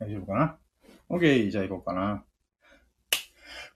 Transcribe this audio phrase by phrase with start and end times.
[0.00, 0.56] 大丈夫かな
[1.10, 2.22] ?OK、じゃあ行こうかな。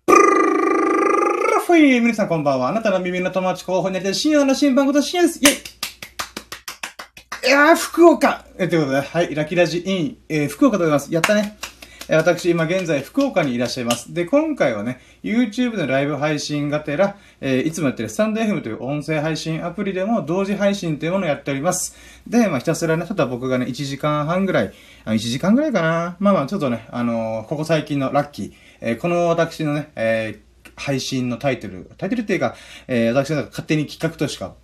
[0.06, 2.68] ブルーフィー皆さんこんばんは。
[2.68, 5.40] あなたの耳の友達候補になりたい深夜の新番組と深夜です。
[5.40, 11.12] イェイいやー、福岡え、ということで、はい、ラキラジイン、えー、福岡でございます。
[11.12, 11.58] やったね。
[12.08, 14.12] 私、今現在、福岡にいらっしゃいます。
[14.12, 21.94] で、今回はね、YouTube のライブ配信がてら、えー、いつもやってるスタンド FM という音声配信アプリでも同時配信というものをやっております。
[22.26, 24.72] で、まあ、ひたすらね、ただ僕がね、1時間半ぐらい、
[25.04, 26.16] あ1時間ぐらいかな。
[26.18, 30.40] まあまあ、ちょっとね、あのー、ここ最近のラッキー、えー、この私のね、え、
[30.74, 32.56] 配信のタイトル、タイトルっていうか、
[32.88, 34.54] え、私の勝手に企画としか、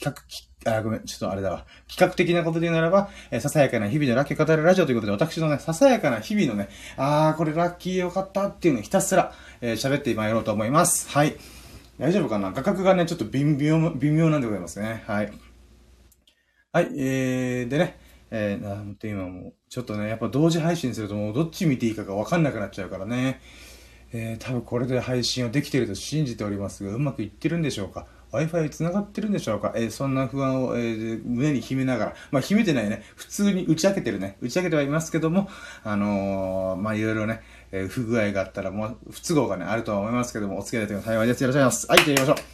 [0.00, 1.64] 企画、あ、ごめん、ちょっとあれだわ。
[1.88, 11.08] 企画的なことで言うならば、えー、ささやかな日々のラッキー語るラジオということで、私のね、ささやかな日々のね、あー、これラッキーよかったっていうのをひたすら、えー、喋ってまいろうと思います。
[11.10, 11.36] はい。
[11.98, 12.52] 大丈夫かな？
[12.52, 15.02] 画角がね、ちょっと微妙、微妙なんでございますね。
[15.06, 15.32] はい。
[16.70, 17.98] はい、えー、でね、
[18.30, 23.40] えー、なんて今も、ちょっとね、やっぱ同時配信するともうどっち見ていいかがわかんなくなっちゃうからね。
[24.12, 28.06] えー、多分これで配信をできてると信じておりますが、うまくいってるんでしょうか？
[28.32, 29.72] Wi-Fi 繋がってるんでしょうか？
[29.74, 35.48] えー、そんな不安を、えー、胸に秘めながら、まあ秘めてないね、普通に打ち明けてるね、打ち明けてはいますけども、
[35.82, 37.40] あのー、まあいろいろね、
[37.72, 41.42] え、不具合があったら、もう不都合がね、あるとは思いますけども、お付き合いで幸いです。
[41.42, 41.86] よろしくお願いします。
[41.88, 42.44] はい、じゃあ行きましょう。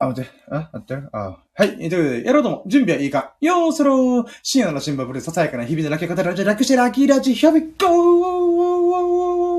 [0.00, 1.76] あ、待って、あ、待って、あ、はい。
[1.76, 3.34] ということで、やろうとも、準備はいいか。
[3.40, 4.26] よーそろー。
[4.44, 9.57] 深夜の新聞ブルささやかな日々のラッキー語るラジオ、楽してラッキーラジ、ヒャビゴー。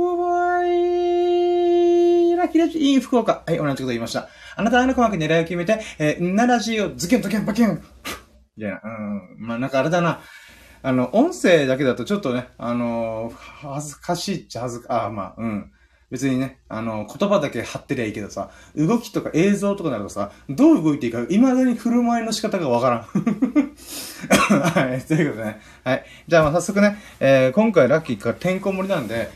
[2.49, 3.43] キラジ、いい福岡。
[3.45, 4.27] はい、同じこと言いました。
[4.55, 7.83] あなたの鼓膜狙いを決めて、えー、ならじをズキュンズキュンバキュン
[8.57, 8.81] みたいな。
[8.83, 9.47] うん。
[9.47, 10.21] まあ、なんかあれだな。
[10.81, 13.33] あの、音声だけだとちょっとね、あのー、
[13.73, 15.71] 恥ずかしいっちゃ恥ずか、ああ、まあ、うん。
[16.11, 23.01] 別にね、あの、言葉だけ貼ってりゃいいけどさ、動きとか映像とかなるとさ、どう動いていいか、未だに振る舞いの仕方がわからん。
[24.59, 25.61] はい、ということでね。
[25.83, 26.05] はい。
[26.27, 29.29] じゃあ、まあ、早速ね、えー、今回ラッキーからてんこ盛りなんで、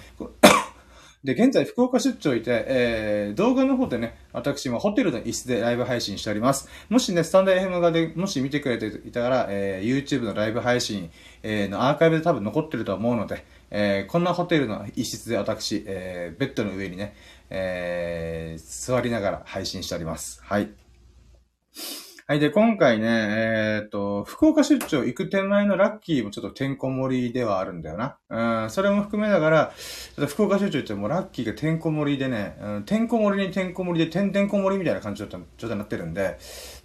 [1.24, 6.68] で、現在福岡出張いて、えー、動画の方でね、私もホテルの椅子でライブ配信しております。
[6.90, 17.16] もしね、スタンド FM 側でもし見てくれていたら、えー、YouTube のライブ配信、えー、のアーカイブで多分残ってると思うので、えー、こんなホテルの一室で私、えー、ベッドの上にね、
[17.50, 20.42] えー、座りながら配信しております。
[20.44, 22.03] はい。
[22.26, 22.40] はい。
[22.40, 28.18] で、今回ね、えー、っと、福岡出張行く手前のラッキーもちょっとてんこ盛りではあるんだよな。
[28.64, 29.74] うん、それも含めながら、
[30.30, 36.38] 福岡出張行ってもラッキーがてんこ盛りでね、うん、てんこ盛りにてんこ盛りでてんてんこ盛りみたいな感じの状態になってるんで、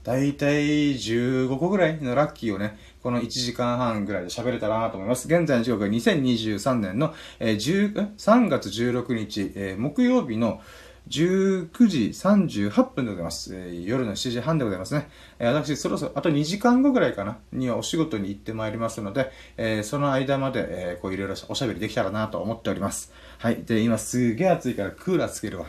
[0.03, 5.28] だいたい15個ぐらいのラッキーをね、この1時間半ぐらいで喋れたらなと思います。
[5.28, 10.60] 現在の時刻は2023年の、えー、10 3月16日、えー、木曜日の
[11.09, 13.55] 19時38分でございます。
[13.55, 15.09] えー、夜の7時半でございますね。
[15.39, 23.13] えー、私、そろそろ、あと2時間後ぐらいかな、にはお仕事に行ってまいりますので、えー、その間まで、えー、こういろいろおしゃべりできたらなと思っております。
[23.39, 23.65] はい。
[23.65, 25.67] で、今すげえ暑いからクーラーつけるわ。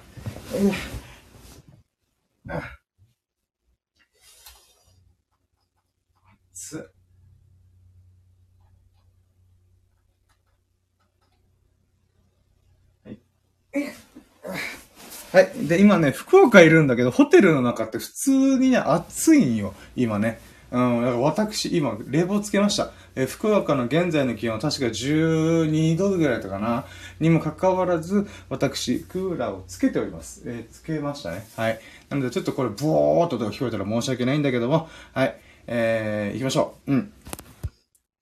[0.55, 2.61] えー、
[6.53, 6.99] 暑っ。
[13.05, 13.19] はい。
[15.31, 15.51] はい。
[15.67, 19.75] で、今ね、福岡いるんだけど、ホテルの中って普通にね、暑いんよ。
[19.95, 20.39] 今ね。
[20.71, 22.91] うん、だから私、今、冷房つけました。
[23.15, 26.85] え福岡の現在の気温は確か12度ぐらいだったかな。
[27.19, 30.43] にもかかわらず、私、クーラーをつけております。
[30.45, 31.47] えー、つけましたね。
[31.55, 31.79] はい。
[32.09, 35.39] なので、ちょっとこれ、ボーっと聞こえたら申し訳ないんだけども、はい。
[35.67, 36.91] えー、行きましょう。
[36.91, 37.13] うん。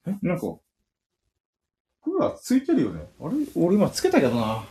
[0.08, 0.42] え、なんか、
[2.04, 3.02] クーラーついてるよね。
[3.22, 3.36] あれ？
[3.56, 4.64] 俺今つけたけどな。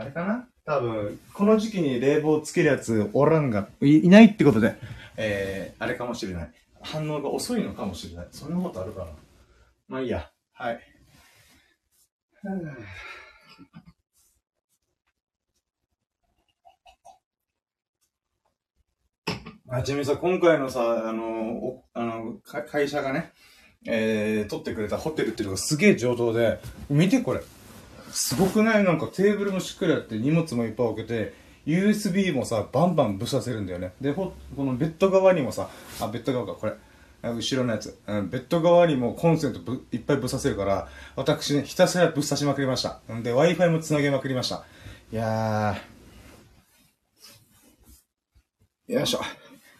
[0.00, 0.48] あれかな？
[0.64, 4.76] 多分、この時期に冷房つけるやつおらんがい、いないってことで、
[5.18, 6.50] えー、あれかもしれない。
[6.80, 8.28] 反応が遅いのかもしれない。
[8.30, 9.06] そんなことあるかな？
[9.88, 10.30] まあいいや。
[10.54, 10.80] はい。
[19.68, 23.32] あ、ちなみにさ、今回のさ、あの、あの、会社がね、
[23.86, 26.58] えー、取ってくれたホテルっていうのがすげえ上等で、
[26.88, 27.40] 見てこれ。
[28.12, 28.84] すごくない？
[28.84, 31.34] なんかテーブルもしっかりあって荷物もいっぱい置けて、
[31.66, 33.92] USB もさ、バンバンぶさせるんだよね。
[34.00, 35.68] で、ほ、このベッド側にもさ、
[36.00, 36.72] あ、ベッド側か、これ。
[37.22, 37.98] 後ろのやつ。
[38.06, 43.00] うん、ベッド側にもコンセントぶいっぱいぶさせるから、私ね、ひたすらぶっ刺しまくりました。
[43.12, 44.64] んで、Wi-Fi もつなげまくりました。
[45.12, 48.94] いやー。
[48.94, 49.20] よいしょ。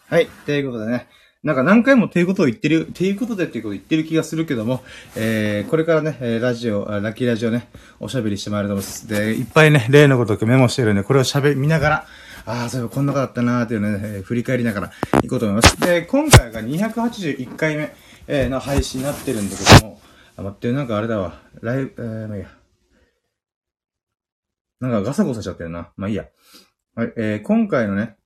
[0.06, 0.26] はい。
[0.44, 1.08] ということでね。
[1.42, 4.82] なんか何回もということを言ってる、ということでっていうことを言ってる気がするけども、
[5.16, 9.08] えー、これからね、ラジオ、ラッキーラジオね、おしゃべりしてまいると思います。
[9.08, 12.06] で、いっぱいね、例のことをメモしてるんで、これを喋り、見ながら、
[12.44, 14.92] ああ、そういえばこんなことだったなーっていうね、えー、振り返りながら
[15.22, 15.80] 行こうと思います。
[15.80, 17.94] で、今回が281回目、
[18.26, 20.00] えー、の配信になってるんだけども、
[20.36, 21.40] あ、待って、なんかあれだわ。
[21.62, 22.50] ライブ、えー、まあいいや。
[24.80, 25.90] なんかガサゴサしちゃってるな。
[25.96, 26.26] まあいいや。
[26.96, 28.16] はい、えー、今回のね、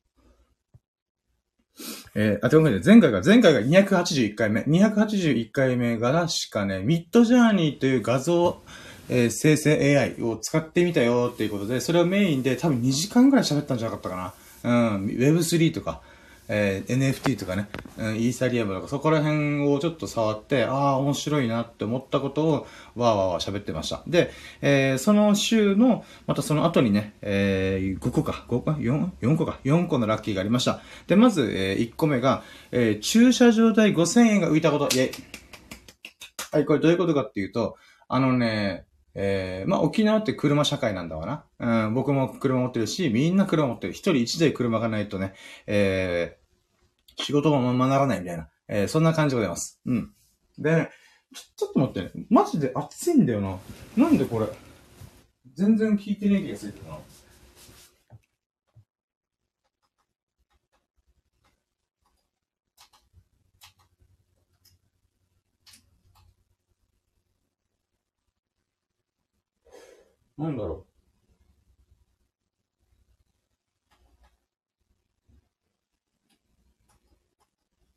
[2.16, 4.60] えー、あ、という前回が、前回が281回目。
[4.62, 8.62] 281回目が確かね、ミッドジャーニーという画像、
[9.08, 14.94] えー、生成 AI を使ってみたよっていうことで、それをメインで多分2時間ぐらい喋ったんじゃなかったかな。
[14.94, 16.02] うん、Web3 とか、
[16.48, 24.02] えー、NFT とかね、イーサリアムとか、そこら辺をちょっと触って、ああ、面白いなって思ったことを、わーわーわー喋ってました。
[24.06, 24.30] で、
[24.60, 30.80] えー、その週の、またその後にね、えー、5個か、5個 ?4、4個か、4個のラッキーがありました。
[31.06, 32.42] で、まず、えー、1個目が、
[32.72, 35.12] えー、駐車場代5000円が浮いたこと、イェイ。
[36.52, 37.76] はい、これどういうことかっていうと、
[38.08, 38.84] あのね、
[39.14, 41.26] えー、まあ、沖縄って車社会なんだわ
[41.58, 41.86] な。
[41.86, 43.92] うん、僕も車持ってるし、みんな車持ってる。
[43.92, 45.34] 一人一台車がないとね、
[45.66, 48.48] えー、仕事もままならないみたいな。
[48.68, 49.80] えー、そんな感じでございます。
[49.86, 50.12] うん。
[50.58, 50.90] で、
[51.34, 52.26] ちょ、ちょっと待ってね。
[52.28, 53.58] マジで暑いんだよな。
[53.96, 54.46] なんでこれ、
[55.54, 56.98] 全然効いてない気がするな。
[70.38, 70.86] なんだろ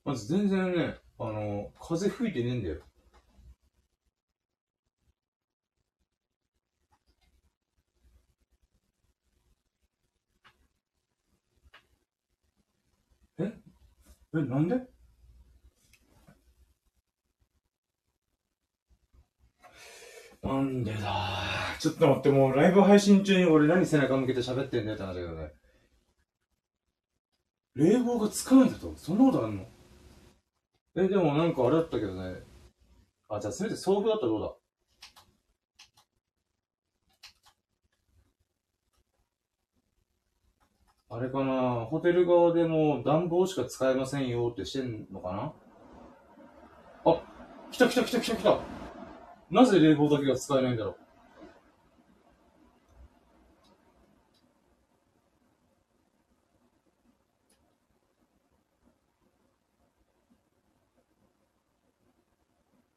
[0.05, 0.09] う。
[0.09, 2.81] まず全然ね、あの、風吹いてねえんだよ。
[13.39, 13.53] え？
[14.35, 14.96] え、なんで？
[20.47, 21.09] なんでだ？
[21.79, 25.51] ちょっと待って、もうライブ配信中に俺何背中向けて喋ってんだよって話だけどね。
[27.75, 28.93] 冷房がつかないんだと。
[28.95, 29.65] そんなことあんの？
[30.95, 32.41] え、でもなんかあれだったけどね。
[33.29, 34.53] あ、じゃあせめて装具だったらどうだ？
[41.09, 41.85] あれかな？
[41.85, 45.53] ホテル側でも暖房しか使えませんよってしてんのかな？
[47.05, 47.21] あ、
[47.71, 48.59] 来た来た来た来た来た。
[49.49, 50.97] なぜ冷房だけが使えないんだろ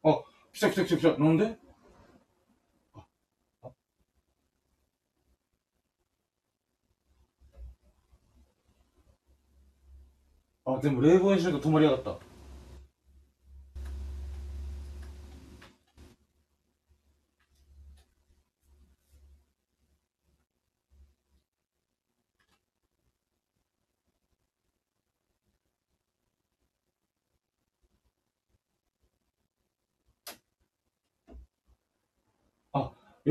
[0.03, 0.09] う？
[0.09, 0.21] あ、
[0.53, 1.23] 来た来た来た来た。
[1.23, 1.57] なんで？
[10.65, 12.30] あ、でも冷房にしなく止まりやがった。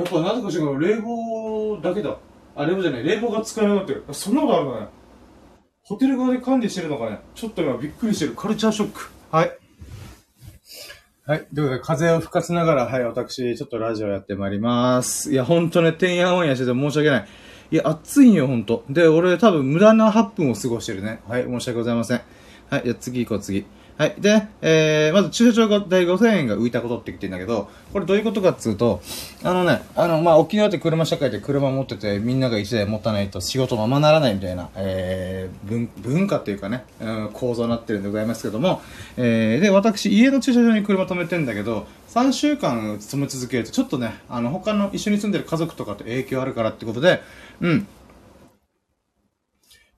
[0.01, 2.17] やっぱなぜかしら冷房だけだ。
[2.57, 3.05] あ、冷房じゃない。
[3.05, 4.05] 冷房が使えなくなってる。
[4.13, 4.87] そんなことあるかね
[5.83, 8.35] ホテル側で管理してるのかねちょっと今びっくりしてる。
[8.35, 9.11] カルチャーショック。
[9.31, 9.51] はい。
[11.27, 11.47] はい。
[11.55, 15.33] ということで、風を吹かせながら、はい、私、ちょっとラジオやってまいります。
[15.33, 17.29] いや、ほんとね、てんやわんやしてて申し訳ない。
[17.73, 18.85] いや、暑いんよ、ほんと。
[18.91, 21.21] で、俺多分無駄な8分を過ごしてるね。
[21.29, 22.23] はい、申し訳ございません。
[22.69, 23.65] はい、じゃあ次行こう、次。
[24.01, 24.15] はい。
[24.19, 29.03] で、えー、まず駐車場代5000円が浮いたことって言ってんだけど、これどういうことかっつうと、
[29.43, 38.81] あのね、あの、まあ、沖縄って車社会で車持ってて、みんなが1台持たないと仕事ままならないみたいな、えー、文、化っていうかね、うん、構造になってるんでございますけども、
[39.19, 47.21] えー、で、私、家の駐車場に車止めてんだけど、3週間勤め続けると、ちょっとね、あの、他の一緒に住んでる家族とかと影響あるからってことで、
[47.61, 47.87] うん、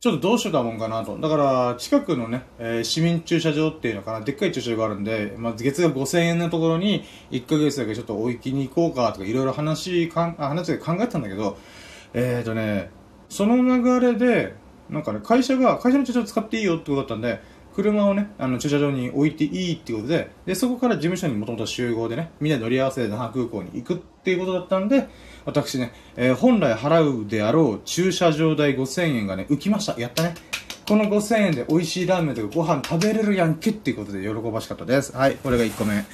[0.03, 1.17] ちょっとどうしてたもんかなと。
[1.17, 11.57] だから、近くのね、えー、市民駐車場っていうのかな、でっかい駐車場があるんで、まあ、月額5000円のところに、1ヶ月だけちょっと置きに行こうかとか、いろいろ話かん、話で考えたんだけど、
[12.15, 12.91] えーとね、
[13.29, 14.57] その流れで、
[14.91, 17.41] なんかね、会社が、会社の駐車場使っていいよってことだったんで、
[17.75, 25.09] 車をね、あの、駐車場に置いていいっていうことで、で、そこから事務所にもともと集合でね、みんな乗り合わせで那覇空港に行くっていうことだったんで、
[25.45, 29.99] 私ね、えー、本来払うであろう駐車場代5000円がね、浮きました。
[30.01, 30.35] やったね。
[30.87, 35.17] この5000円で美味しいラーメンとかご飯食べれるやんけっていうことで喜ばしかったです。
[35.17, 36.05] はい、これが1個目。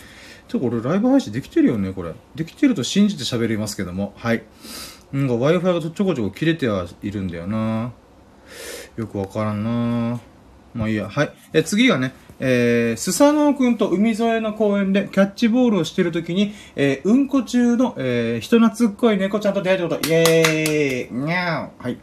[0.46, 2.12] ちょ、これライブ配信できてるよね、これ。
[2.34, 4.14] できてると信じて喋りますけども。
[4.16, 4.42] はい。
[5.12, 7.92] なんか Wi-Fi がちょこちょこ切れてはいるんだよな
[8.96, 10.20] よくわからんな
[10.78, 11.08] まあいいや。
[11.08, 11.32] はい。
[11.52, 21.98] え、次がね、えー、スサノオくんと海沿いの公園でキャッチボールをしてるときに、えー、うんこ中の、えー、人懐っこい猫ちゃんと出会えたこと、イェーイにゃーはい。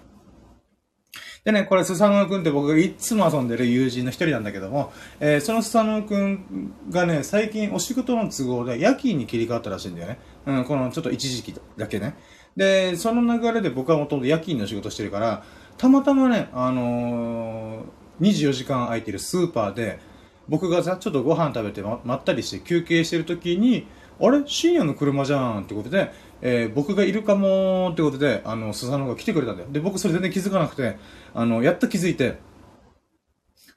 [1.46, 10.20] でね、これ、スサノオくんって僕がいつも遊んでる友人の一人なんだけども、えー、そのスサノオくんがね、最近お仕事の都合で夜勤に切り替わったらしいんだよね。
[10.48, 12.16] うん、このちょっと一時期だけね。
[12.58, 15.44] で、その流れで僕はもともと夜勤の仕事してるから、
[15.78, 20.00] たまたまね、あのー、24時間空いてるスーパーで、
[20.48, 23.88] 僕がさ、ちょっとご飯食べてままったりして休憩してる時に、
[24.20, 24.44] あれ？
[24.46, 29.70] 深夜の車じゃんってことで、えー、僕がいるかもってことで、あの、スサノが来てくれたんだよ。
[29.72, 30.98] で、僕それ全然気づかなくて、
[31.34, 32.38] あの、やっと気づいて、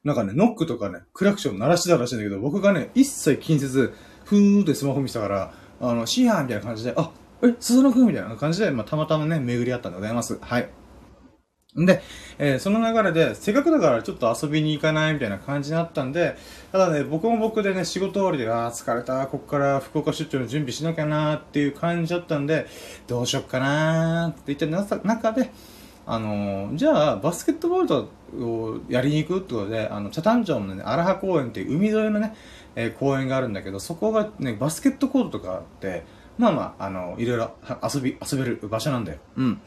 [0.05, 7.11] なんかね、ノックとかね、クラクション鳴らしてたらしいんだけど、僕がね、一切気にせず、ふーってスマホ見せたから、あの、シーハーみたいな感じで、あ、
[7.43, 10.39] え、スサノくんみたいな感じで、まあ、たまたまね、巡り合ったんでございます。
[10.41, 10.69] はい。
[11.87, 12.03] で、
[12.39, 16.37] えー、その流れで、せっかくだからちょっと遊びに行かないみたいな感じになったんで、
[16.73, 22.67] ただね、僕も僕でね、仕事終わりで、あー疲れた、こっから福岡出張の準備しなきゃなーっていう感じだったんで、
[23.07, 24.67] どうしよっかなーって言って
[25.07, 25.51] 中で、
[26.07, 32.35] あのー、じゃあ、バスケットボールをやりに行くってことで、あの、北谷町のね、荒葉公園っていう海沿いのね、
[32.77, 36.05] えー、公園があるんだけど、そこがね、バスケットコートとかあって、
[36.39, 37.51] まあまあ、あの、いろいろ
[37.83, 39.19] 遊び、遊べる場所なんだよ。
[39.37, 39.61] うん。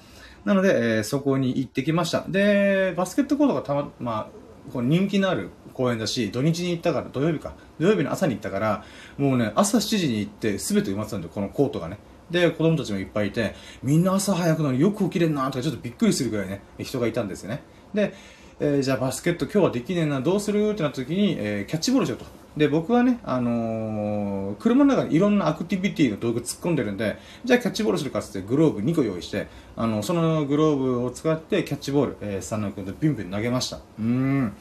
[0.46, 2.26] なので、えー、そこに行ってきました。
[2.28, 7.54] で、バスケットコートがたま、まあ、こう人気のある公園だし、土日に行ったから、土曜日か。
[7.80, 8.84] 土曜日の朝に行ったから、
[9.18, 11.98] もうね、朝7時に行って、すべて埋まってたんだよ、このコートがね。
[12.30, 17.62] で、子供たちもいっぱいいて、みんな朝早くのによく起きれんなとか、ちょっとびっくりするぐらいね、人がいたんですよね。
[17.94, 18.14] で、
[18.60, 20.70] えー、じゃあバスケット今日はできねえな、どうする？
[20.70, 22.26] ってなった時に、えー、キャッチボールしようと。
[22.58, 33.80] で、僕はね、あのー、車の中にいろんなアクティビティの道具突っ込んでるんで、じゃあキャッチボールするかっつってグローブ2個用意して、あの、そのグローブを使ってキャッチボール、えー、スタンド君とビンビン投げました。
[34.00, 34.54] うん。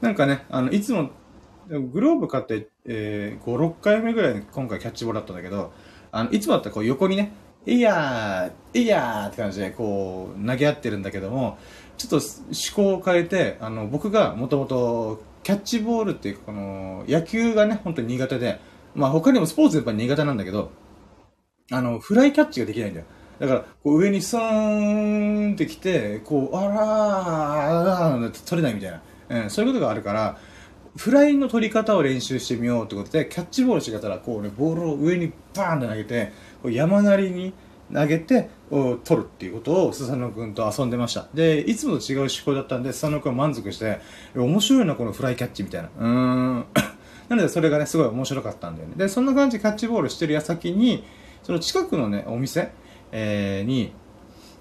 [0.00, 1.10] なんかね、あの、いつも、
[1.68, 5.72] グローブ買って、えー、5、6回目ぐらい今回キャッチボールだったんだけど、
[6.10, 7.32] あの、いつもだったらこう横にね、
[7.66, 11.58] いやー、いやーって感じでこう投げ合ってるんだけども、
[11.98, 18.60] ちょっと思考を変えて、あの、僕がもともとキャッチボールっていうか、この、野球がね、本当に苦手で、
[18.94, 20.70] まあ他にもスポーツやっぱり苦手なんだけど、
[21.70, 23.06] あの、フライキャッチができないんだよ。
[23.38, 26.78] だから、こう上にスーンってきて、こう、あらー、
[27.80, 29.02] あらー取れないみたいな、
[29.42, 30.38] うん、そういうことがあるから、
[30.96, 36.32] フライの取り方を練習してみようってことで、キャッチボールしてたら、こうね、ボールを上にバーンって投げて、
[36.62, 37.54] こう山なりに
[37.92, 41.28] 投げて、取るっていうことを、スサノ君と遊んでました。
[41.34, 44.00] で、いつもと違う思考だったんで、スサノ君は満足して、
[44.34, 45.88] 面白いな、このフライキャッチみたいな。
[45.98, 46.64] うーん。
[47.28, 48.94] なので、それがね、すごい面白かったんだよね。
[48.96, 51.04] で、そんな感じキャッチボールしてる矢先に、
[51.42, 52.72] その近くのね、お店、
[53.12, 53.92] えー、に、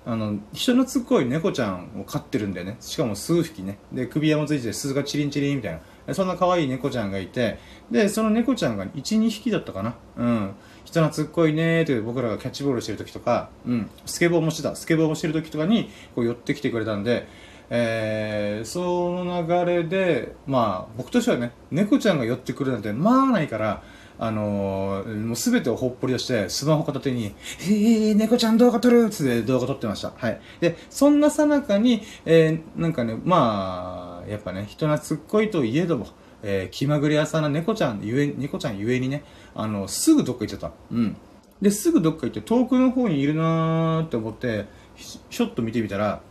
[0.05, 2.77] あの、人懐っこい猫ちゃんを飼ってるんだよね。
[2.79, 3.77] しかも数匹ね。
[3.91, 6.13] で、首輪もついてて、鈴がチリンチリンみたいな。
[6.13, 7.59] そんな可愛い猫ちゃんがいて、
[7.91, 9.95] で、その猫ちゃんが1、2匹だったかな。
[10.17, 10.51] うん。
[10.89, 17.27] 人懐っこいねーって僕らがキャッチボールしてる時とか、うん、スケボーもしてた、スケボーもしてる時とかにこう寄ってきてくれたんで、
[17.69, 23.84] えー、その流れで、まあ、僕としてはね、猫ちゃんが寄ってくるなんて、まあないから、
[24.17, 30.12] あのー、もうすべてをほっぽり出して、スマホ片手に、えー、猫ちゃん動画撮るつって動画撮ってました。
[30.17, 30.41] はい。
[30.60, 36.08] で、そんなさなかに、えー、なんかね、まあ、やっぱね、人懐っこいといえども、
[36.43, 39.24] えー、気まぐれ屋さんな猫ちゃんゆえ、猫ちゃんゆえにね、
[39.55, 40.72] あの、すぐどっか行っちゃった。
[40.91, 41.17] うん。
[41.62, 44.65] で、すぐどっか行って遠くの方にいるなーって思って、
[44.96, 46.22] ひょっと見てみたら、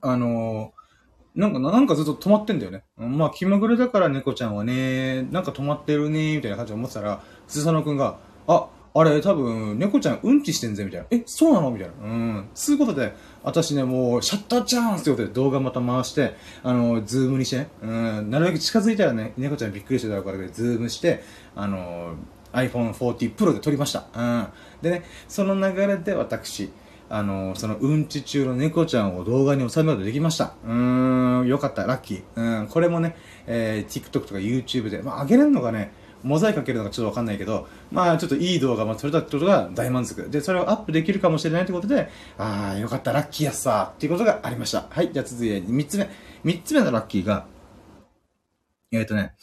[0.00, 2.82] あのー、なんか、なんかずっと止まってんだよね。
[2.96, 11.06] まあ、気まぐれだから猫ちゃんはね、なんか止まってるねみたいな感じで思ってたら、鈴佐野くんが、あ、あれ、多分、猫ちゃんうんちしてんぜ、みたいな。
[11.12, 11.70] え、そうなの？
[11.70, 11.94] みたいな。
[12.04, 12.48] うん。
[12.54, 21.22] そういうことで、私ね、もう、シャッターチャンスってことで動画また回して、あの、ズームにしてね、うん、なるべく近づいたらね、猫ちゃんびっくりしてたから、ズームして、
[21.56, 22.16] あの、
[22.52, 24.06] iPhone 14 Pro で撮りました。
[24.14, 24.46] うん。
[24.82, 26.70] でね、その流れで私、
[27.08, 30.54] あの、そのうんち中の猫ちゃんを動画に収めることできました。
[30.64, 32.60] うーん、よかった、ラッキー。
[32.60, 33.16] うん、これもね、
[33.46, 40.28] えー、TikTok とか YouTube で、まあ、上げれるのがね、モザイクかけるのかちょっとわかんないけど、まあちょっといい動画が撮れたってことが大満足。
[40.30, 42.08] で、それをアップできるかもしれないってことで、
[42.38, 44.86] ああ、よかった、ラッキーやっさっていうことがありました。
[44.90, 46.08] はい、じゃあ続いて3つ目。
[46.44, 47.46] 3つ目のラッキーが、
[48.92, 49.34] えっ、ー、とね、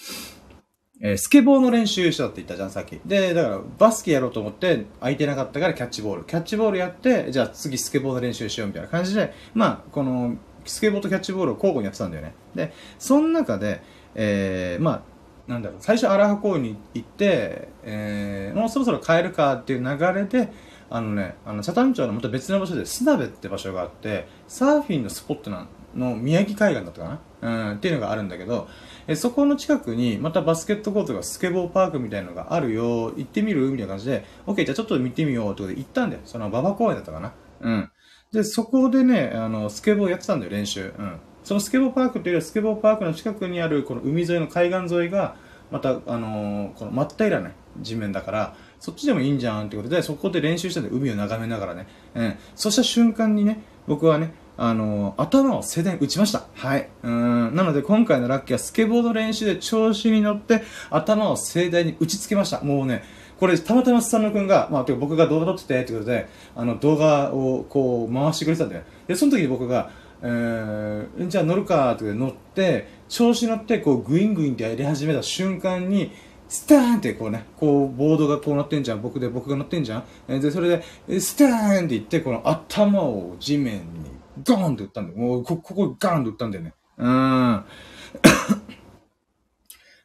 [0.99, 2.99] えー、スケボーの練習したって言ったじゃん、さっき。
[3.05, 6.23] で、だから、バスケやろうと思って、空いてなかったからキャッチボール。
[6.23, 12.33] キャッチボールやって、じゃあ次スケボーの練習しようみたいな感じで、まあ、この、スケボーとキャッチボールを交互にやってたんだよね。
[12.55, 13.81] で、その中で、
[14.15, 15.01] えー、まあ、
[15.47, 20.51] なんだろう、最初荒葉公園に行って、えー、もうそろそろ帰るかっていう流れで、
[20.89, 27.69] あのね、あの、北谷町のまた別の場所で、スナベって場所があって、サーフィンのスポットなの、宮城海岸だったかな？
[27.69, 28.67] うん、っていうのがあるんだけど、
[29.07, 33.69] えそこの近くに、またバスケットコートがスケボーパークみたいなのがあるよ、行ってみる？
[33.69, 36.21] みたいな感じで、OK、じゃあちょっと見てみようってことで行ったんだよ。
[36.25, 37.33] その馬場公園だったかな？
[37.61, 37.91] うん。
[38.31, 40.93] で、そこでね、あの、スケボーやってたんだよ、練習。
[40.97, 41.19] うん。
[41.47, 45.37] そのスケボーパークというよりはスケボーパークの近くにあるこの海沿いの海岸沿いが、
[45.71, 52.35] また、あのー、この真っ平らな地面だから、そっちでもいいんじゃんってことで、そこで練習したんで海を眺めながらね、うん。
[52.53, 56.47] そうした瞬間にね、僕はね、あのー、頭を盛大に打ちました。
[56.53, 56.89] はい。
[57.03, 57.55] うん。
[57.55, 62.59] なので今回のラッキーはスケボード練習で調子に乗って頭を盛大に打ちつけました。
[62.59, 63.05] もうね、
[63.39, 66.27] これたまたまスサノ君が、まあ、僕が動画撮っててってことで、
[66.57, 68.83] あの動画をこう回してくれてたんだよ。
[69.07, 76.11] で、その時に僕が、えー、じゃあ乗るかって乗って、調子乗ってこうグイングインってやり始めた瞬間に、
[76.49, 79.01] スターンってこうね、こう、ボードがこう乗ってんじゃん。
[79.01, 80.39] 僕で、僕が乗ってんじゃん。
[80.39, 80.69] で、それ
[81.07, 84.11] で、スターンって言って、この頭を地面に
[84.45, 85.19] ゴーンって打ったんだよ。
[85.19, 86.73] もう、こ、ここガーンって打ったんだよね。
[86.97, 87.63] うん。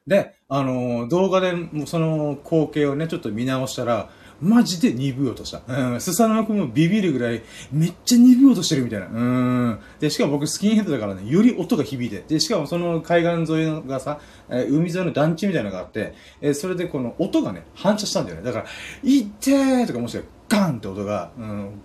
[0.07, 1.55] で、あのー、動画で、
[1.87, 4.11] その光景をね、ちょっと見直したら、
[4.43, 5.63] マジで鈍い音した。
[5.67, 6.01] うん。
[6.01, 9.07] スサノオ君もビビるぐらい、めっちゃ鈍い音してるみたいな。
[9.07, 9.79] うん。
[10.01, 12.25] で、しかも僕スキンヘッドだからね、より音が響いて。
[12.27, 14.19] で、しかもその海岸沿いがさ、
[14.49, 18.43] えー、海沿いの団地みたいなのがあって、えー、それでこの音がね、反射したんだよね。
[18.43, 18.65] だから、
[19.05, 21.81] いってーとかもしくはガンって音が、うん、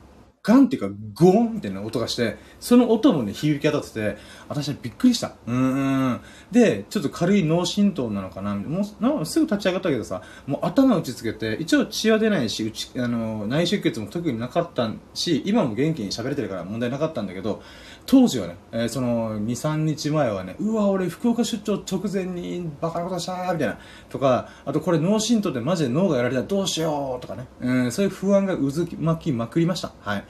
[0.47, 5.33] ガンっていうか、ゴーンみたいな音がして、その音もね、響き当たってて、私はびっくりした。
[5.45, 6.21] うーん。
[6.53, 8.79] で、ちょっと軽い脳震盪なのかなも
[9.21, 17.61] う、すぐ立ち上がったけどさ、もう頭打ちつけて、一応血は出ないし、うち、あの、内出血も特になかったし、今も元気に喋れてるから問題なかったんだけど、
[18.07, 23.77] 当時はね、えー、その、2、3日前はね、うわ、俺福岡出張直前にバカなことしたーみたいな、
[24.09, 29.91] とか、あとこれ脳震盪でマジで脳がやられたらどうしようとかね、うん、そういう不安が渦巻きまくりました。
[29.99, 30.23] はい。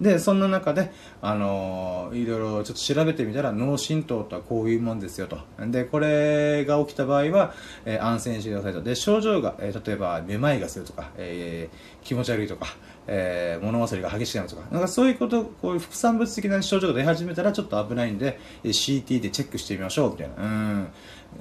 [0.00, 0.90] で、そんな中で、
[1.22, 5.38] あの、いろいろちょっと調べてみたら、脳震盪とはこういうもんですよと。
[5.58, 8.82] で、これが起きた場合は、えー、安静にしてくださいと。
[8.82, 12.66] で、症状が、えー、例えば、めまいがするとか、えー、気持ち悪いとか、
[13.06, 20.42] えー、物忘れが激しくなるとか、なんかそういうこと、こういう副産物的な症状が出始めたらちょっと危ないんで、CT でチェックしてみましょう、みたいな。
[20.42, 20.88] うん。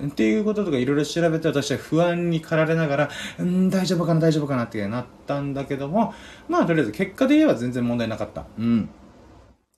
[0.08, 6.14] っていうこととかいろいろ調べて私は不安に駆られながら、うん、大丈夫かな、大丈夫かなってなったんだけども、
[6.48, 8.46] まあとりあえず結果で言えば全然問題なかった。
[8.58, 8.90] うん。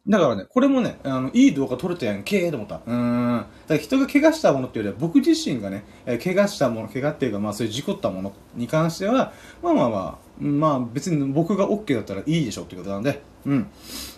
[0.07, 2.81] だからね、これもね、あの、いい動画撮れたやんけーと思った。
[2.85, 3.37] うん。
[3.39, 13.67] だから人が怪我したものっていうよりは、僕自身がね、え、怪我したもの、怪我っていうか、まあそういう事故ったものに関しては、まあまあまあ、まあ別に僕が OK だったらいいでしょってことなんで、うん。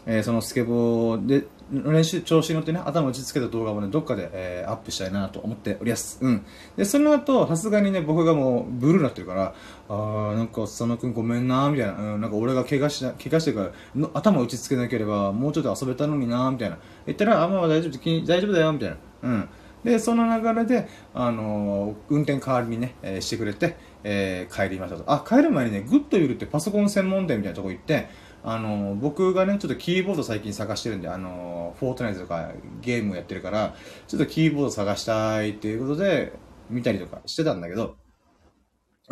[0.05, 6.19] えー、そのスケボーで、練習調子に乗ってね、頭打ちつけた動画をね、どっかで、えー、アップしたいなと思っております。
[6.21, 6.45] うん。
[6.77, 9.53] で、その後、さすがにね、僕がもうブルーになってるから、
[9.89, 16.77] あー、なんか、佐野くんごめんなみたいな、うん、なんか俺が怪我した、怪我してからの、頭打ちつけなければ、もうちょっと遊べたのになみたいな。
[17.05, 18.97] 言ったら、あ、まあ大丈夫、大丈夫だよ、みたいな。
[19.23, 19.49] うん。
[19.83, 23.75] で、その流れで、あのー、運転代わりにね、えー、してくれて、
[24.09, 25.03] えー、帰りましたと。
[25.11, 28.07] あ、帰る前にね、グッドウィルってパソコン専門店みたいなとこ行って、
[28.41, 33.75] あの僕がね、ちょっとキーボード最近探してるんで、あのフォートナイトとかゲームやってるから、
[34.07, 36.31] ちょっとキーボード探したいっていうことで、
[36.69, 37.97] 見たりとかしてたんだけど、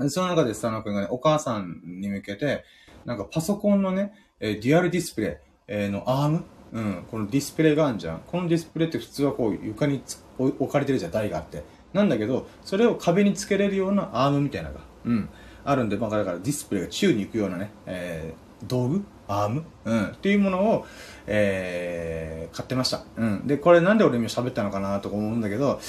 [0.08, 2.64] その中でスタノ君がね、お母さんに向けて、
[3.04, 5.42] なんかパソコンのね、えデュアルディスプレ
[5.88, 6.44] イのアーム？
[6.72, 8.22] うん、このディスプレイがあるじゃん。
[8.26, 10.02] このディスプレイって普通はこう床に
[10.38, 11.64] 置かれてるじゃん、台があって。
[11.94, 15.30] なんだけど、それを壁につけれるようなアームみたいなのが、うん、
[15.64, 19.06] あるんで、まあ、だからディスプレイが宙に行くようなね、えー、道具？
[19.28, 19.64] アーム？
[19.86, 20.06] うん。
[20.08, 20.86] っていうものを、
[21.26, 23.04] えー、買ってました。
[23.18, 23.48] うん。
[23.48, 25.80] で、これなんで俺今喋ったのかなとか思うんだけど、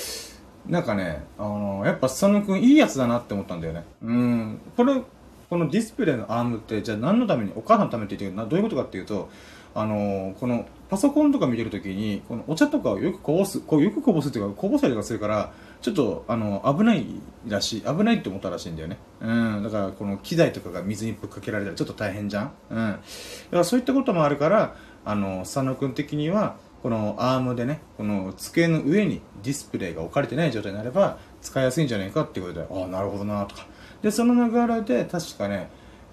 [0.66, 3.84] なんかね、あのー、やっぱ佐野くんいいやつだなって思ったんだよね。
[4.02, 4.60] うん。
[4.76, 5.02] これ、
[5.50, 9.28] このディスプレイのアームって、じゃあ何のために、お母さんのためって言ってるどういうことかっていうと、
[9.74, 17.06] あのー、このパソコンとか見てるときに、このお茶とかをよくこぼす、こうよくこぼすっていうか、こぼされとかするから、ちょっと、あの、危ない
[17.48, 18.98] らしい、危ないって思ったらしいんだよね。
[19.20, 19.62] うん。
[19.62, 22.52] だから、この機材とかが水にぶっかけられたらちょっと大変じゃん。
[22.70, 22.76] うん。
[22.76, 23.00] だか
[23.50, 33.66] らそういったこともあるから、あの、佐野くん的には、このアームでね、この机の上にディスプレイが置かれてない状態になれば、使いやすいんじゃないかっていうことで、ああ、なるほどなとか。
[34.02, 35.68] で、その流れで、確かね、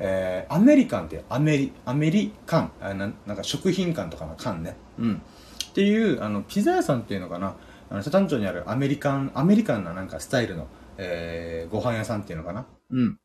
[0.06, 4.76] えー、アメリカンってアメリ、アメリカン、あななんか食品館とかの缶ね。
[5.00, 5.22] うん。
[5.70, 7.56] っていう、あの、ピザ屋さんっていうのかな。
[7.90, 12.68] あの、北谷町にあるアメリカン、アメリカンななんかスタイルの、えー、ご飯屋さんっていうのかな。
[12.92, 13.18] うん。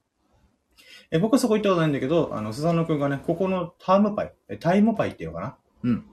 [1.10, 5.56] え、僕はそこ行ったことないんだけど、あの、スザノくんがね、ここのタームパイ、え、タイムパイっていうのかな。
[5.82, 6.04] うん。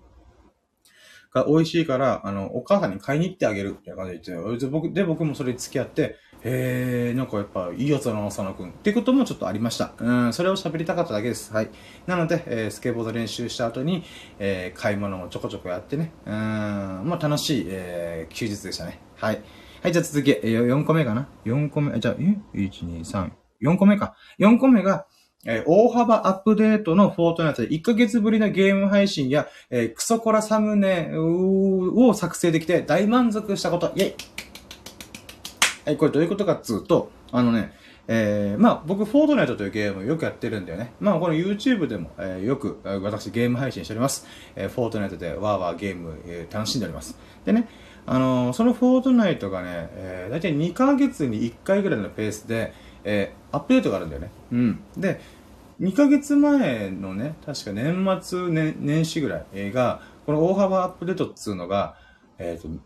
[1.31, 6.15] が美味しいから、あの、お母さんに買いに行ってあげるって感じで言って、僕、で、僕もそれに付き合って、
[6.47, 8.69] へえ、なんかやっぱいいやつだな、佐野くん。
[8.69, 9.93] っていうこともちょっとありました。
[9.97, 11.51] うん、それを喋りたかっただけです。
[11.51, 11.69] はい。
[12.05, 14.03] なので、えー、スケボード練習した後に、
[14.37, 16.11] えー、買い物もちょこちょこやってね。
[16.27, 19.01] うん、まあ楽しい、えー、休日でしたね。
[19.15, 19.41] はい。
[19.81, 23.31] はい、じゃあ続き、えー、4個目かな ?4 個目、じゃあ、え ?1、2、3、
[23.63, 24.15] 4個目か。
[24.39, 25.07] 4個目が、
[25.47, 33.91] えー、大幅アップデートのフォートナイトで1ヶ月ぶりのゲーム配信や、えー、クソコラサムネを作成できて大満足したこと。
[33.95, 34.34] イェイ
[35.85, 37.71] はい、これどういうことかっつうと、あのね、
[38.07, 40.93] えー、まあ僕、フォートナイトというゲームをよくやってるんだよね。
[40.99, 44.25] まあこの YouTube でも、えー、よく私ゲーム配信しております。
[44.55, 47.17] えー、フォートナイトでワーワーゲーム、えー、楽しんでおります。
[47.45, 47.67] でね、
[48.07, 54.31] あのー、そのフォートナイトがね、えー、大体2ヶ月に1回ぐらいのペースで、えー、アップデートがあるんだよね。
[54.51, 54.79] うん。
[54.97, 55.21] で、
[55.79, 61.95] 2ヶ月前のね、確か年末年、年始ぐらいが、この大幅アップデートっつうのが、
[62.39, 62.83] えっ、ー、と、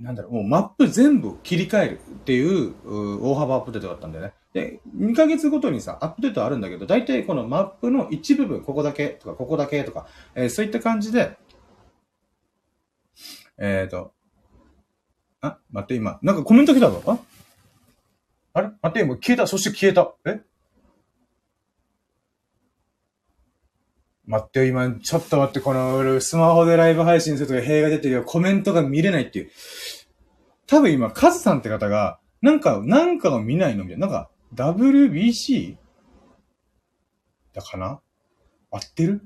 [0.00, 2.74] なんだろう、もうマップ全部切り替えるっていう
[3.22, 4.32] 大幅アップデートだったんだよね。
[4.52, 11.36] で、2ヶ月ごとにさ、アップデートあるんだけど、大体このマップの一部分、ここだけとか、ここだけとか、えー、そういった感じで、
[13.58, 14.12] えっ、ー、と、
[15.40, 17.02] あ、待って、今、なんかコメント来たぞ。
[17.06, 17.18] あ？
[18.52, 18.68] あれ？
[18.82, 19.46] 待って、もう消えた。
[19.46, 20.14] そして消えた。
[20.24, 20.40] え？
[24.26, 28.24] 待って、今、ちょっと待って、この、スマホでライブ配信するとか塀が出てるよ。
[28.24, 29.50] コメントが見れないっていう。
[30.68, 34.06] 多分今、カズさんって方が、なんか、なんかを見ないのみたいな。
[34.06, 35.76] なんか、WBC?
[37.54, 38.00] だかな？
[38.70, 39.22] 合ってる？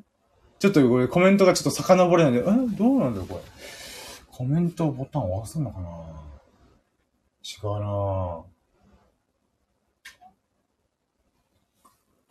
[0.59, 2.45] ちょっとこれコメントがちょっと遡れないんで、え？
[2.79, 3.43] どうなんだよ、これ。
[4.31, 5.89] コメントボタンを押すのかな？
[7.45, 8.52] 違うなぁ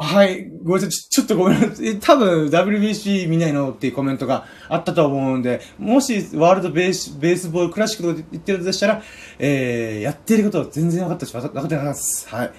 [0.02, 0.50] はい。
[0.64, 0.90] ごめんなさい。
[0.90, 2.00] ちょっとごめんなさい。
[2.00, 9.04] 多分 WBC 見ないのっていうコメントがあったと思うんで、もしワールドベースベースボールクラシックと言ってるとしたら、
[9.38, 12.28] えー、やってることは全然分かったし、分かってなかったです。
[12.30, 12.52] はい。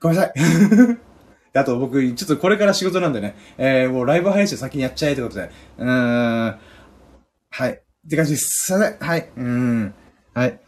[0.00, 0.34] ごめんなさい。
[1.58, 6.58] あと僕、ちょっとこれから仕事なんでね、えー、もうライブ配信先にやっちゃえってことで、うーん、
[7.50, 7.70] はい。
[7.72, 8.66] って感じです。
[8.66, 8.98] すいません。
[8.98, 9.28] はい。
[9.36, 9.94] うん。
[10.34, 10.60] はい。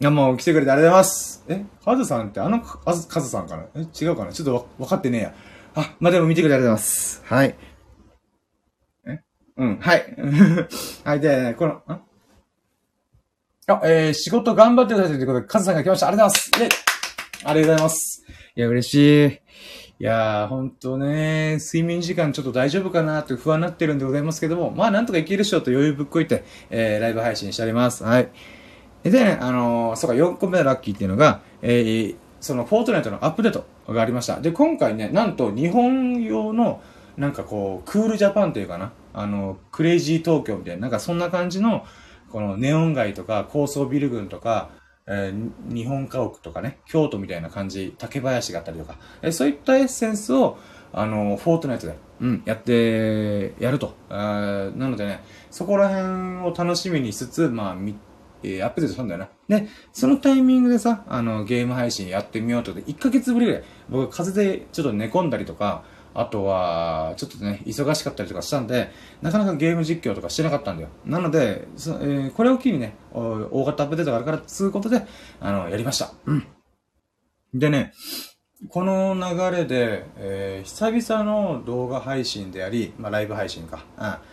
[0.00, 1.44] いや、もう来てくれてありがとうございます。
[1.48, 3.64] えカズさんってあのカズ、カズさんかな？
[3.74, 4.32] え違うかな？
[4.32, 5.34] ちょっとわ分かってねえや。
[5.74, 7.22] あ、まあ、でも見てくれてありがとうございます。
[7.26, 7.54] はい。
[9.06, 9.20] え？
[9.58, 10.16] うん、はい。
[11.04, 12.00] はい、で、この、あ、
[13.66, 16.08] あえー、仕事頑張ってくださいということで、カズさんが来ました。
[16.08, 16.86] ありがとうございます。
[17.42, 18.24] イェイありがとうございます。
[18.56, 19.40] いや、嬉しい。
[20.02, 28.02] いやー、ほんとね、睡眠時間ちょっと大丈夫かなって不安になってるんでございますけども、まあなんとかいけるでしょうと余裕ぶっこいて、えー、ライブ配信しております。
[28.02, 28.30] はい。
[29.02, 34.40] で、ね、あのー、そうか、4個目のラッキーっていうのが、えー、そのフォートナイトのアップデートがありました。
[34.40, 36.82] で、今回ね、なんと日本用の、
[37.16, 41.84] なんかこう、クールジャパンというかな、あの、クレイジー東京みたいな、なんかそんな感じの、
[42.30, 44.70] このネオン街とか高層ビル群とか、
[45.06, 50.58] えー、日本家屋とかね、京都みたいな感じ、竹林があったりとか、えー、そういったエッセンスを、
[50.92, 53.94] あの、フォートナイトで、うん、やって、やると。
[54.08, 57.74] なのでね、そこら辺を楽しみにしつつ、まあ、
[58.42, 59.28] えー、アップデートしたんだよな。
[59.48, 68.90] で、そのタイミングでさ、あの、ゲーム配信やってみようとで、1ヶ月ぶりぐらい、僕風邪でちょっと寝込んだりとか、あとは、ちょっとね、忙しかったりとかしたんで、
[69.22, 70.88] なかなかゲーム実況とかしてなかったんだよ。
[71.04, 75.02] なので、そえー、これを機にね、大型アップデートがあるから、つうことで、
[75.40, 76.12] あの、やりました。
[76.26, 76.46] うん。
[77.54, 77.92] でね、
[78.68, 83.84] この流れで、えー、久々の動画配信であり、まあ、ライブ配信か。
[83.98, 84.29] うん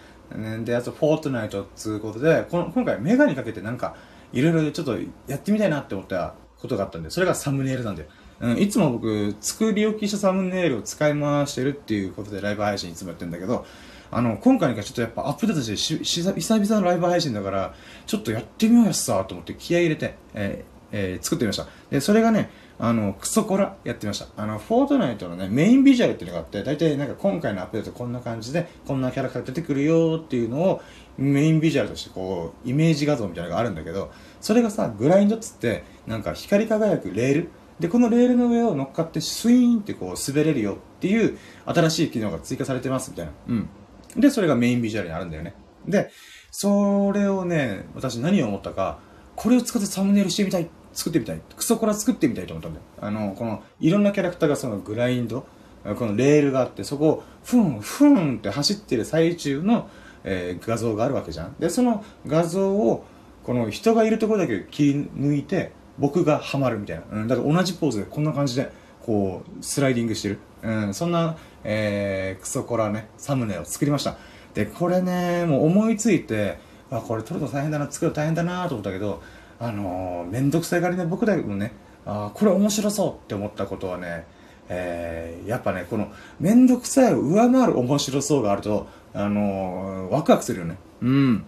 [0.64, 3.96] で、あと、フォートナイトっつうことで、この、今回メガにかけてなんか、
[4.34, 8.10] いろいろちょっとやってみたいなって思ったことがあったんで、それがサムネイルなんだよ。
[8.40, 13.66] うん、いつも僕、作り置きしたサムネイルを使い回してるっていうことでライブ配信いつもやってるんだけど、
[14.12, 17.74] あの、今回にかちょっとやっぱアップデートしてし、し、久々のライブ配信だから、
[18.06, 21.68] ちょっとやってみようやさと思って気合入れて、えー、えー、作ってみました。
[21.90, 24.28] で、それがね、あの、クソコラやってました。
[24.38, 30.82] あの、フォートナイトのね、メインビジュアルっていうのがあって、大体なんか今回のアップデートこんな感じで、こんなキャラクター出てくるよっていうのを、
[31.18, 34.12] メインビジュアルとしてこう、イメージ画像みたいなのがあるんだけど、
[34.42, 43.32] それがさ、グラインドっつって、なんか光り輝くレールで、このレールの上を乗っかってスイーンってこう滑れるよっていう新しい機能が追加されてますみたいな。
[43.48, 43.70] うん。
[44.16, 45.54] で、それがメインビジュアルにあるんだよね。
[45.88, 46.10] で、
[46.52, 49.00] それをね、私何を思ったか、
[49.36, 51.42] これを使ってサムネイルしてみたい作ってみたい。
[51.56, 52.86] クソコラ作ってみたいと思ったんだよ。
[53.00, 55.46] あの、この、いろんなキャラクターがそのグラインド、
[55.84, 59.90] このレールがあって、そこを、ふん、ふんって走ってる最中の、
[60.24, 61.56] えー、画像があるわけじゃん。
[61.60, 63.06] で、その画像を、
[63.44, 67.04] この人がいるところだけ切り抜いて、僕がハマるみたいな。
[67.12, 68.72] うん、だから同じポーズでこんな感じで、
[69.06, 70.40] こう、スライディングしてる。
[70.64, 74.18] うん、そんな、えー、クソコラね、サムネを作りました。
[74.56, 76.58] で、これね、もう思いついて、
[76.90, 79.22] あ、これ撮ると大変だな、作ると大変だなと思ったけど、
[79.60, 81.74] あのー、めんどくさいがりね、僕だけどね、
[82.06, 84.26] あこれ面白そうって思ったことはね、
[84.70, 90.78] えー、やっぱね、この、めんどくさいを上回る面白そうがあると、あのー、ワクワクするよね。
[91.02, 91.46] うん。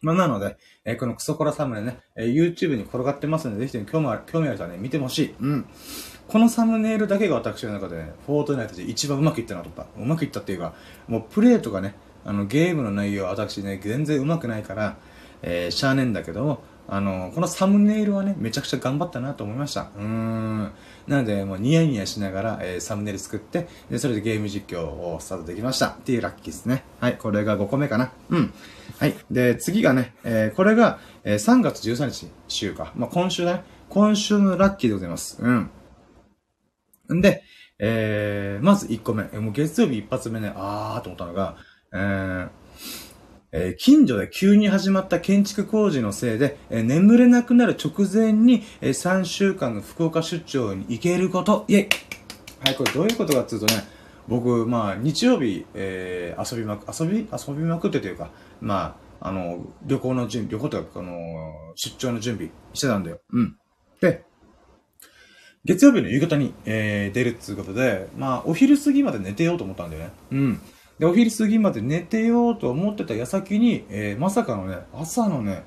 [0.00, 5.34] まあ、なので、えー、このクソコラサムネね、えー、YouTube に転がってますので、ぜひ興味ある、興味ある人はね、見てほしい。
[5.40, 5.66] うん。
[6.28, 10.02] このサムネイルだけが私の中でね、フォートナイトで一番うまくいったなと思った。
[10.02, 10.74] うまくいったっていうか、
[11.06, 14.96] もうプレイとかね、あの、ゲームの内容は私ね、全然うまくないから、
[15.42, 19.90] えー、しゃあねんだけども、あの、このサムネイルはね、めちゃくちゃ頑張ったなと思いました。
[19.96, 20.72] うん。
[21.06, 25.88] なので、もうニヤニヤしながら、えー、サムネイル作って、で、それでゲーム実況をスタートできました。
[25.88, 26.84] っていうラッキーですね。
[27.00, 28.12] はい、これが5個目かな。
[28.30, 28.52] うん。
[28.98, 29.14] はい。
[29.30, 32.92] で、次がね、えー、これが、えー、3月13日週か。
[32.96, 33.64] まあ、今週だね。
[33.88, 35.38] 今週のラッキーでございます。
[35.40, 35.70] うん。
[37.14, 37.42] んで、
[37.78, 39.24] えー、まず1個目。
[39.38, 41.56] もう月曜日一発目ね、あーと思ったのが、
[41.92, 42.48] えー、
[43.54, 51.66] えー、近所で急に始まった建築工事のせいで、えー、眠れなくなる直前に、えー、3週間の福岡出張に行けること。
[51.68, 51.88] イェイ
[52.64, 53.84] はい、これどういうことかっていうとね、
[54.26, 58.30] 僕、まあ、日曜日、えー、遊びまく、遊び、遊びまくってというか、
[58.62, 63.20] まあ、あの、旅行の準備、旅行というか、あの、出張の準備してたんだよ。
[63.32, 63.56] うん。
[64.00, 64.24] で、
[65.66, 70.10] 月曜日の夕方に、えー、出るっていうことで、まあ、お昼過ぎまで寝てようと思ったんだよね。
[70.30, 70.60] うん。
[71.02, 75.64] で、お昼過ぎまで寝てようと思ってた矢先に、えー、まさかのね、朝のね、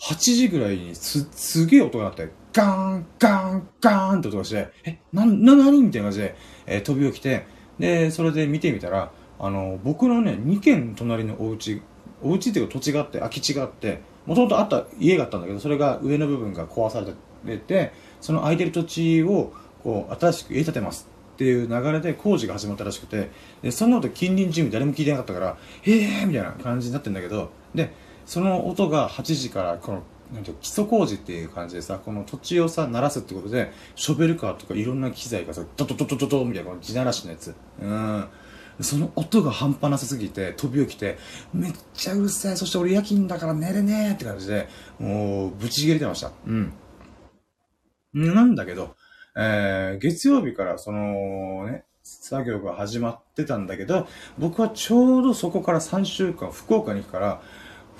[0.00, 7.46] 8時ぐらいにす、すげえ音が鳴って、ガーン、ガーン、ガーンって音がして、え、な、な、なにみたいな感じで、えー、飛び起きて、
[7.80, 11.82] で、それで見てみたら、あの、僕のね、2軒隣のお家、
[12.22, 17.04] お家っていうか土地があって、空き地があって、もともとあった家があったんだけど、それが上の部分が壊さ
[17.44, 19.52] れて、その空いてる土地を
[19.82, 21.08] こう新しく家建てます。
[21.40, 23.30] っていう流れで工事が始まったらしくて
[23.62, 27.94] でその後近隣住民誰も聞いてなかったからええみたいな感じになってんだけどで
[28.26, 30.02] その音が8時からこの
[30.34, 37.54] なんて基礎工事っていう感じでさこの土地をさ鳴らすってことでショベルカーとかいろんな機材がさドドドドドドみたいな地鳴らしのやつ。
[37.80, 38.28] うん。
[38.82, 41.18] その音が半端なさすぎて飛び起きて
[41.54, 42.56] めっちゃうるさい。
[42.58, 46.32] そして俺夜勤だから寝れねえって感じでもうブチ切れてました。
[46.46, 46.72] うん。
[48.12, 48.94] なんだけど、
[49.36, 54.06] えー、月曜日からそのね、作業が始まってたんだけど、
[54.38, 57.42] 僕はちょうどそこから3週間福岡に行くから、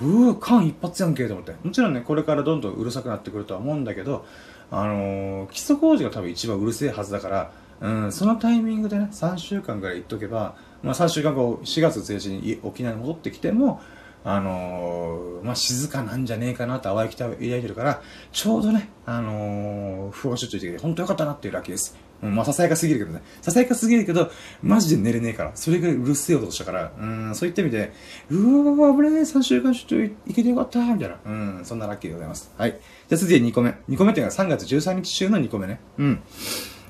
[0.02, 1.54] うぅ、間一髪やんけと思って。
[1.62, 4.24] もちろんね、これからどんどんうるさくなってくるとは思うんだけど、
[4.70, 13.80] あのー、基礎工事が多分一番うるせえはずだから、うん、そのタイミングでね、3週間ぐらい行っとけば、まあ3週間後、4月1日に沖縄に戻ってきても、
[14.24, 18.02] あのー、まあ、静かなんじゃねえかなと淡い期待を抱いてるから、
[18.32, 21.96] ちょうどね、あのー、不法出張行ってきて、本当よかったなっていうラッキーです。
[22.22, 23.22] うん、まあ、ささやかすぎるけどね。
[23.40, 24.30] ささやかすぎるけど、
[24.62, 25.52] マジで寝れねえから。
[25.54, 27.92] それぐらいうるせえ音したから、うん、そういった意味で、
[28.30, 31.16] うわ危ねえ、3週間出張行けてよかったみたいな。
[31.24, 32.52] うん、そんなラッキーでございます。
[32.58, 32.72] はい。
[32.72, 32.80] じゃ
[33.12, 33.70] あ続いて2個目。
[33.88, 35.80] 2個目っていうのは3月13日週の2個目ね。
[35.96, 36.22] うん。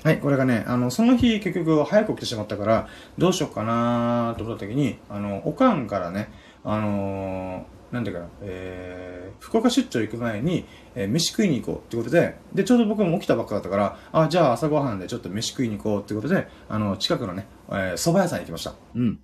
[0.03, 6.29] はい、これがね、あの、その日結局早く起きてしまったから、どうしようかなーと思った時に、あの、おかんからね、
[6.63, 18.73] あのー、なんていうかな、えー、福岡出張行く前に、えー、飯食いに行こうってことで、で、ちょうど僕も起きたばっかだったから、あ、じゃあ朝ごはんでちょっと飯食いに行こうってことで、あの、近くのね、えー、蕎麦屋さんに行きました。
[18.95, 19.19] うん。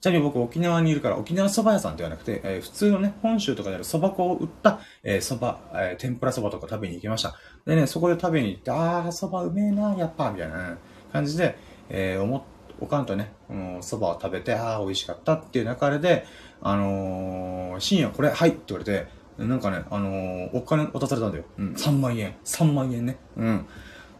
[0.00, 7.36] ちなみに僕沖縄にいるから沖縄蕎麦屋さんではなくて、えー、普通のね、本州とかである蕎麦粉を売った、えー、蕎麦、えー、天ぷら蕎麦とか食べに行きました。
[7.64, 10.76] でね、そこで食べに行って、あー、蕎麦うめえな、やっぱ、みたいな
[11.10, 11.56] 感じで、
[11.88, 12.53] えー、思って、
[12.84, 13.32] おかんとね、
[13.80, 16.26] 蕎麦を食べて、ああ、美味しかったっていう流れで、
[16.60, 19.06] あのー、深夜これ、はいって言われて、
[19.38, 21.44] なんかね、あのー、お金渡されたんだよ。
[21.56, 22.36] うん、3万円。
[22.44, 23.16] 3万円ね。
[23.38, 23.66] うん。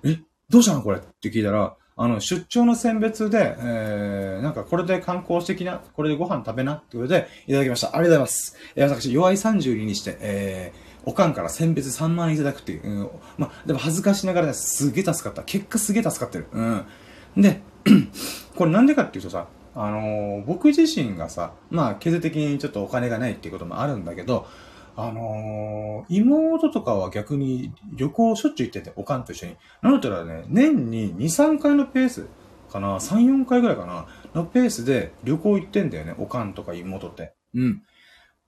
[0.02, 7.88] え、どうしたのこれって聞いたら、あの、出張の選別で、えー、なんかこれで観光してきな、これでご飯食べなってことで、いただきました。
[7.88, 8.56] ありがとうございます。
[8.76, 12.86] えー、私、弱い32にして、えー、おかんから選別3万円いただくっていう。
[12.86, 15.42] うん、まあ、でも恥ずかしながら、すげえ助かった。
[15.42, 16.46] 結果すげえ助かってる。
[16.50, 16.86] うん。
[17.36, 17.60] で、
[18.56, 24.46] これなんでかっていうとさ、あのー、僕自身がさ、まあ、経済的にちょっとお金がないっていうこともあるんだけど、
[24.96, 29.56] あのー、妹とかは逆に旅行しょっちゅう行ってて、おかんと一緒に。
[29.82, 32.26] なんだったらね、年に2、3回のペース
[32.70, 37.32] かな、3、4回ぐらいかな、のペースで旅行行ってんだよね、おかんとか妹って。
[37.54, 37.82] うん。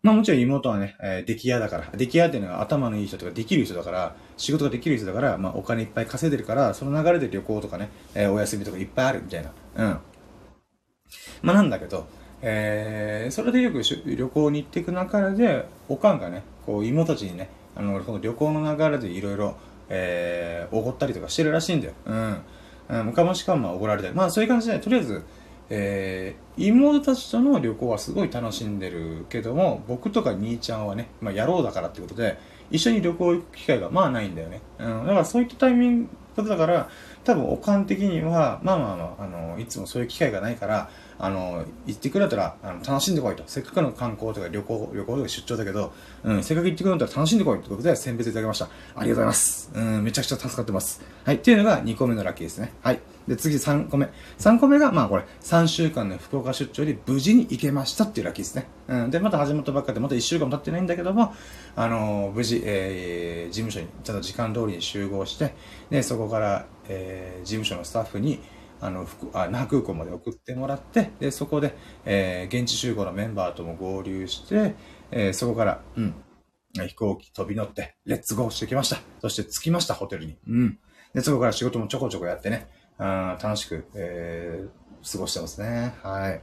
[0.02, 9.50] まあもちろん妹はね、えー、出来屋だから、出来屋っていうのは頭のいい人とかできる人だから、仕事ができる人だから、まあお金いっぱい稼いでるから、その流れで旅行とかね、えー、お休みとかいっぱいあるみたいな。
[9.76, 9.98] うん。
[11.42, 12.06] まあなんだけど、
[12.42, 19.56] えー、それでよく旅行に行っていく中で、おかんがね、こう妹たちにね、あの、この旅行の流れでいろいろ、
[19.88, 21.94] えー、おごったりとかしてるらしいんだよ。
[22.06, 22.42] うん。
[22.88, 24.14] うん、かもしかもおごられたり。
[24.14, 25.22] まあそういう感じで、とりあえず、
[25.68, 32.38] えー、妹たちとの旅行はすごい楽しんでるけども、僕とか兄ちゃんはね、まあ野郎だからってことで、
[32.70, 34.60] 一緒に旅行行く機会がまあないんだよね。
[34.78, 36.88] うん、だからそういったタイミング、ことだから、
[37.26, 43.42] 多分、おかん的には、まあまあまあ、あの、いつもそういう機会がないから、あの、行ってくれたら、あの、楽しんでこいと。
[43.48, 48.66] せっかくの観光とか旅行、旅行とか出張だけど、うん、せっかく行ってくれたら楽しんでこいということで、選別いただきました。
[48.66, 49.70] ありがとうございます。
[49.74, 51.02] うん、めちゃくちゃ助かってます。
[51.24, 52.72] はい、っていうのが2個目のラッキーですね。
[52.80, 53.00] はい。
[53.28, 54.08] で、次3個目。
[54.38, 58.68] 3個目が、まあこれ、3週間の福岡出張で無事に行けましたっていうラッキーですね。
[58.88, 59.10] うん。
[59.10, 61.34] で、また始まったばっかで、また1週間も経ってないんだけども、
[61.74, 65.54] あのー、無事、えー、事務所に、ちゃんと時間通りに集合して、
[65.90, 68.40] で、そこから、えー、事務所のスタッフに、
[68.80, 74.74] あの、あ那覇空港まで送ってもらって、で、そこで、えー、現地集合のメンバーとも合流して、
[75.10, 76.14] えー、そこから、うん、
[76.74, 78.98] 飛行機飛び乗って、レッツゴーしてきました。
[79.20, 80.36] そして着きました、ホテルに。
[80.46, 80.78] うん。
[81.14, 85.94] で、そこから仕事もちょこちょこやってね、あ楽しく、えー、過ごしてますね。
[86.02, 86.40] はい。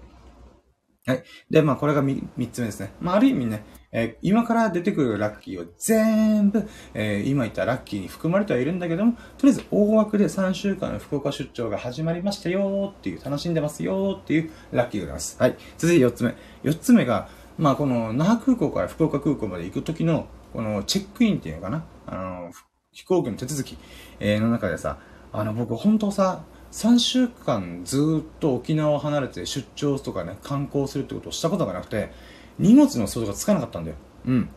[1.05, 1.23] はい。
[1.49, 2.93] で、まあ、これが三つ目ですね。
[3.01, 15.35] まあ、ある意味ね、えー、今から出てくるラッキーを全部、えー、今言ったラッキーに含まれてはいるんだけども、とりあえず大枠で3週間の福岡出張が始まりましたよっていう、楽しんでますよっていうラッキーがあります。
[15.37, 15.57] はい。
[15.77, 16.35] 続いて4つ目。
[16.63, 21.85] 4つ目が、まあこの那覇空港から福岡空港まで行くときの、このチェックインっていうのかな？
[22.07, 22.51] あの、
[22.93, 23.77] 飛行機の手続き、
[24.21, 24.99] えー、の中でさ、
[25.33, 32.11] あの僕本当さ、3週間ずっと沖縄を離れて出張とかね、観光するってことをしたことがなくて、
[32.59, 33.97] 荷物の想像がつかなかったんだよ。
[34.25, 34.49] うん。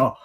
[0.00, 0.16] あ、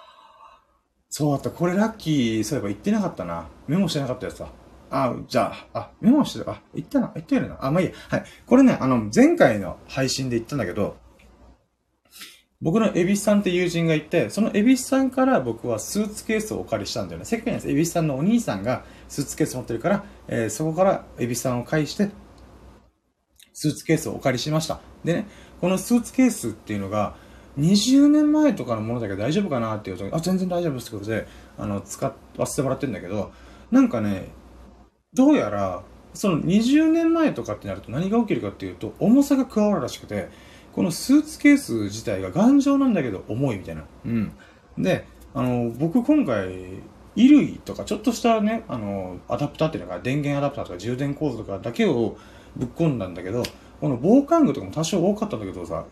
[1.09, 1.51] そうだった。
[1.51, 3.47] これラッキー、そういえば言ってなかったな。
[3.67, 4.49] メモしてなかったやつだ。
[4.89, 6.51] あ、じゃあ、あ、メモしてた。
[6.51, 7.11] あ、言ったな。
[7.13, 7.57] 言ったよな。
[7.59, 7.93] あ、まあいいや。
[8.09, 8.23] はい。
[8.45, 10.97] これね、あの、前回の配信で言ったんだけど、
[12.59, 17.25] 僕のエビスさんって友人がいて、そのエビスさんから僕はスーツケースをお借りしたんだよね。
[17.25, 17.69] せっかくです。
[17.69, 22.09] エビスさんのお兄さんがスーツケース持ってるから、えー、そこからエビさんを介して、
[23.53, 24.79] スーツケースをお借りしました。
[25.03, 25.27] でね、
[25.61, 27.15] このスーツケースっていうのが、
[27.57, 33.31] 20年前とかのものだけど大丈夫かなっていうと、あ、全然大丈夫ですってことで、あの、使わせてもらってるんだけど、
[33.71, 34.29] なんかね、
[35.13, 40.29] どうやら、その20年前とかってなると何が起きるかっていうと、重さが加わるらしくて、
[40.73, 43.83] このスーツケース自体が頑丈なんだけど重いみたいな。
[44.05, 44.31] うん。
[44.77, 46.83] で、あの、僕今回、
[47.17, 52.15] 衣類とかちょっとしたね、あの、アダプターっていうのが電源アダプターとか充電コードとかだけを
[52.55, 53.43] ぶっ込んだんだけど、
[53.81, 55.85] この防寒具とかも多少多かったんだけどさ、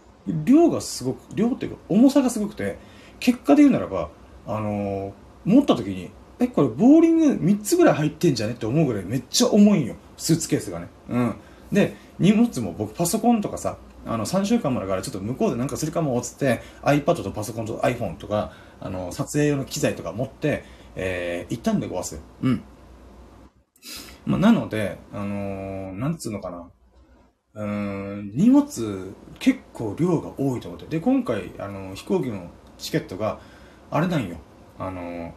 [0.45, 2.77] 量がすごく、量っていうか重さがすごくて、
[3.19, 4.09] 結果で言うならば、
[4.45, 5.13] あのー、
[5.45, 8.53] 持った時に、え、これボーリング3つぐらい入ってんじゃね？
[8.53, 9.95] って思うぐらいめっちゃ重いんよ。
[10.17, 10.88] スーツケースがね。
[11.09, 11.35] うん。
[11.71, 20.63] で、荷物も僕パソコンとかさ、あの、3週間もだからちょっと向こうでなんかするかもっ、つって、iPad とパソコンと iPhone とか、あの、撮影用の機材とか持って、
[20.95, 22.19] えー、行ったんでごわす。
[22.41, 22.63] うん。
[24.25, 26.69] まあ、なので、あのー、なんつうのかな。
[27.55, 30.88] うん、荷物結構量が多いと思って。
[30.88, 33.39] で、今回、あの、飛行機のチケットが、
[33.91, 34.38] あれなんよ。
[34.77, 35.34] あの、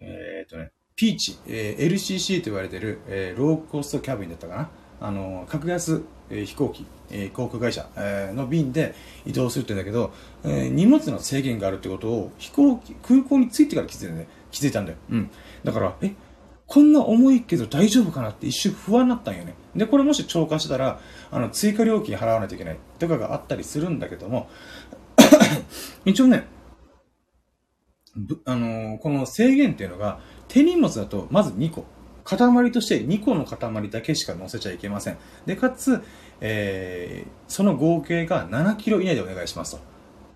[0.00, 4.70] えー、っとね、ピーチ、えー、LCC と言われてる、えー、ローコストキャビンだったかな。
[5.00, 10.12] あの、格安、えー、飛行機、えー、航空会社、えー、の便で移動するってんだけど、
[10.44, 14.28] えー、荷物の制限があるってことを飛行機、空港に着いてから気づいたんだよ。
[14.54, 14.98] 気づいたんだよ。
[15.10, 15.30] うん。
[15.64, 16.14] だから、え、
[16.66, 19.54] こんな重いけど大丈夫かなって一瞬不安になったんよね。
[19.76, 24.48] で、これもし超過したら、あの、追加料金払わないといけないとかがあったりするんだけども、
[26.06, 26.46] 一応ね、
[28.44, 31.84] あのー、この制限っていうのが、手荷物だとまず2個。
[32.24, 35.18] 塊として2個の塊だけしか乗せちゃいけません。
[35.44, 36.02] で、かつ、
[36.40, 39.82] えー、その合計が7キロ以内でお願いしますと。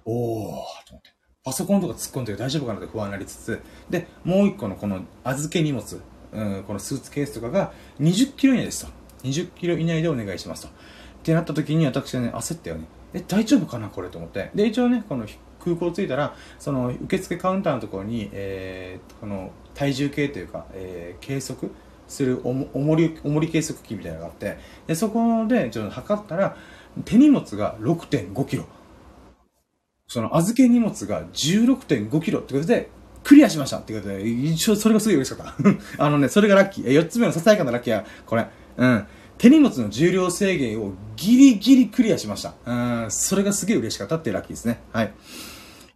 [0.04, 1.17] おー、と思って。
[1.48, 8.92] パソコンとか突っ込んで大丈夫かなって不安になりつつ、で、もう1個のこの預け荷物、うん、このスーツケースとかが20キロ以内ですと。
[9.22, 10.68] 20キロ以内でお願いしますと。
[10.68, 10.70] っ
[11.22, 12.84] てなった時に私はね、焦ったよね。
[13.14, 14.50] え、大丈夫かなこれと思って。
[14.54, 15.26] で、一応ね、この
[15.64, 21.72] 空港着いたら、その受付カウンターのところに、えー、この体重計というか、えー、計測
[22.08, 26.58] するおも重り、重り計測器みたいなのがあって、で、そこでちょっと測ったら、
[27.06, 28.66] 手荷物が6.5キロ。
[30.08, 32.90] その預け荷物が16.5キロってことで、
[33.22, 35.54] クリアしましたってことで、一応それがすごい嬉しかった。
[36.04, 36.88] あのね、それがラッキー。
[36.88, 38.46] え4つ目のささやかなラッキーは、これ。
[38.78, 39.06] うん。
[39.36, 42.54] 手荷物の重量制限をギリギリクリアしました。
[42.64, 43.10] うん。
[43.10, 44.80] それがすげえ嬉しかったっていうラッキーですね。
[44.92, 45.12] はい。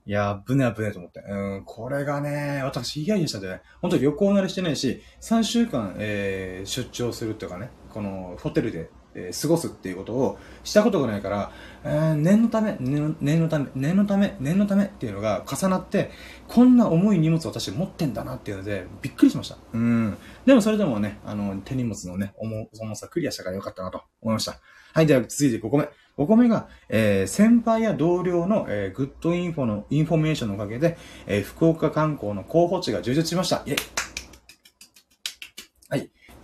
[0.05, 1.21] いやー、ぶねぶねと思って。
[1.21, 11.51] うん、これがね、私、イヤイヤしたんでね、本当に旅行慣れしてないし、3週間、えー、出張するっていうかね、この、ホテルでえー、過ごすっていうことをしたことがないから、
[11.85, 16.11] えー、念のため、念のため、念のため、念のためっていうのが重なって、
[16.49, 19.57] こんな重い荷物を私持ってんだなっていうので、びっくりしました。
[19.73, 20.17] うん。
[20.47, 24.61] でもそれでもね、あの、手荷物のね、重重さクリアしたからよかったなと思いました。
[24.95, 25.89] はい、では続いて5個目。
[26.19, 33.63] 5個目が、えー、先輩や同僚の、えー、 good info の、インフォメーションのおかげで、えー、福岡観光の候補地が充実しました。
[33.67, 34.12] イェイ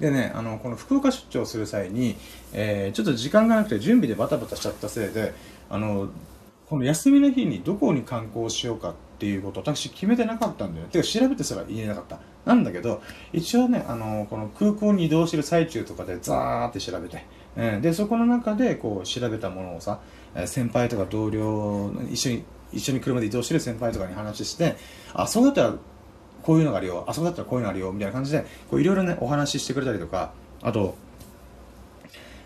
[0.01, 2.17] でね、あの、この福岡出張する際に、
[2.53, 5.35] えー、ちょっと時間がなくて準備でバタバタしちゃったせいで、
[5.69, 6.09] あの、
[6.69, 10.87] この休みの日にどこに観光しようかっていうこと私決めてなかったんだよ。
[10.87, 12.21] てか調べてすらいなかった。
[12.45, 17.25] なんだけど、一応ね、あの、この空港に移動してる最中とかでザーって調べて、
[17.57, 20.01] うん、で、そこの中でこう調べたものをさ、
[20.47, 24.77] 先輩とか同僚、一緒に、一緒に車で移動してる先輩とかに話して、
[25.15, 25.75] あ、そうだったら
[26.49, 30.33] こういうのがあるよ、あそこだったらこういうのあるよ、みたいな感じで、いろいろね、お話ししてくれたりとか、
[30.63, 30.97] あと、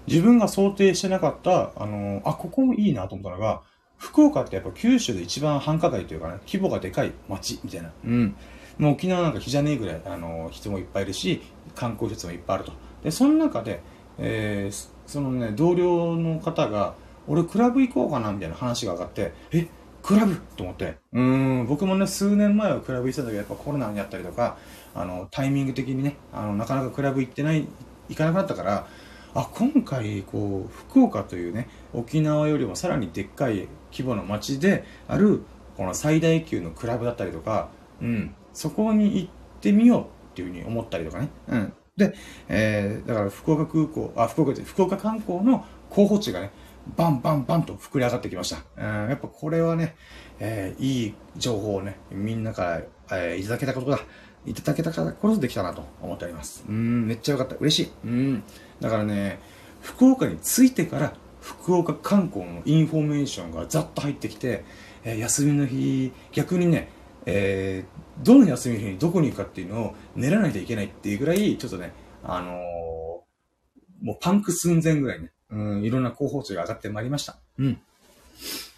[0.08, 3.60] 自分が想定してなかった、あのあ、ここもいいなと思ったのが、
[3.98, 7.92] 福岡ってやっぱ九州で一番繁華街というかね、規模がでかい街みたいな。
[8.04, 8.34] うん。
[8.76, 11.40] もう沖縄なんか日じゃねえぐらい、あの人もいっぱいいるし、
[11.76, 12.72] 観光施設もいっぱいあると。
[13.04, 13.82] で、その中で、
[14.18, 16.94] えー、そのね、同僚の方が、
[17.28, 19.68] 俺クラブ行こうかなみたいな話が上がって、え、
[20.02, 20.96] クラブと思って。
[21.12, 24.58] うん、僕もね、数年前はクラブ行ってた時はやっぱコロナにあったりとか、
[24.94, 27.66] あの、タイミング的にね、あの、なかなかクラブ行ってない、
[28.08, 28.86] 行かなくなったから、
[29.34, 35.42] あ、今回、こう、福岡というね、沖縄よりもさらにでっかい規模の街である、
[35.76, 39.30] この最大級のクラブだったりとか、うん、そこに行っ
[39.60, 41.28] てみようっていうふうに思ったりとかね。
[41.48, 41.72] うん。
[41.96, 42.14] で、
[42.48, 46.50] えー、だから福岡空港、あ、福岡で、福岡観光の候補地がね、
[46.96, 48.58] バンバンバンと膨れ上がってきました。
[48.76, 49.94] うん、やっぱこれはね、
[50.40, 54.00] えー、いい情報をね、みんなから、えー、いただけたことだ。
[54.44, 56.64] いただけたからこそできたなと思っております。
[56.68, 57.54] うん、めっちゃよかった。
[57.56, 57.92] 嬉しい。
[58.04, 58.42] うん。
[58.80, 59.38] だからね、
[59.80, 64.64] 福岡に着いてから福岡観光のインフォメーションがざっと入ってきて、
[65.04, 66.88] えー、休みの日、逆にね、
[67.26, 71.92] えー、どの休みの日にどこに行くかっていうのを練らないといけないっていうぐらい、ちょっとね、
[72.24, 77.36] あのー、もうパンク寸前ぐらいね、うん、いろんな候補地が上がってまいりました。
[77.58, 77.80] うん。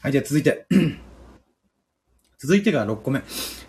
[0.02, 0.66] はい、じゃあ続いて。
[2.38, 3.20] 続いてが6個目。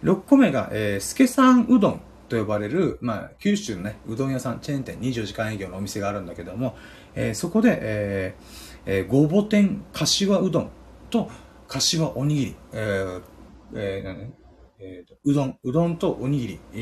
[0.03, 6.75] 6個目が、えー、スケさんうどんと呼ばれる、まあ、九州のね、うどん屋さん、チェーン店24時間営業のお店があるんだけども、
[7.13, 10.71] えー、そこで、えー、えー、ごぼ天柏うどん
[11.09, 11.29] と
[11.67, 13.21] 柏おにぎり、えー、
[13.75, 16.77] えー、えー、うどん、うどんとおにぎり、え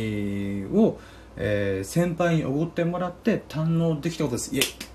[0.67, 0.99] ー、を、
[1.35, 4.55] えー、先輩におごってもらって堪能できたことです。
[4.55, 4.92] イェイ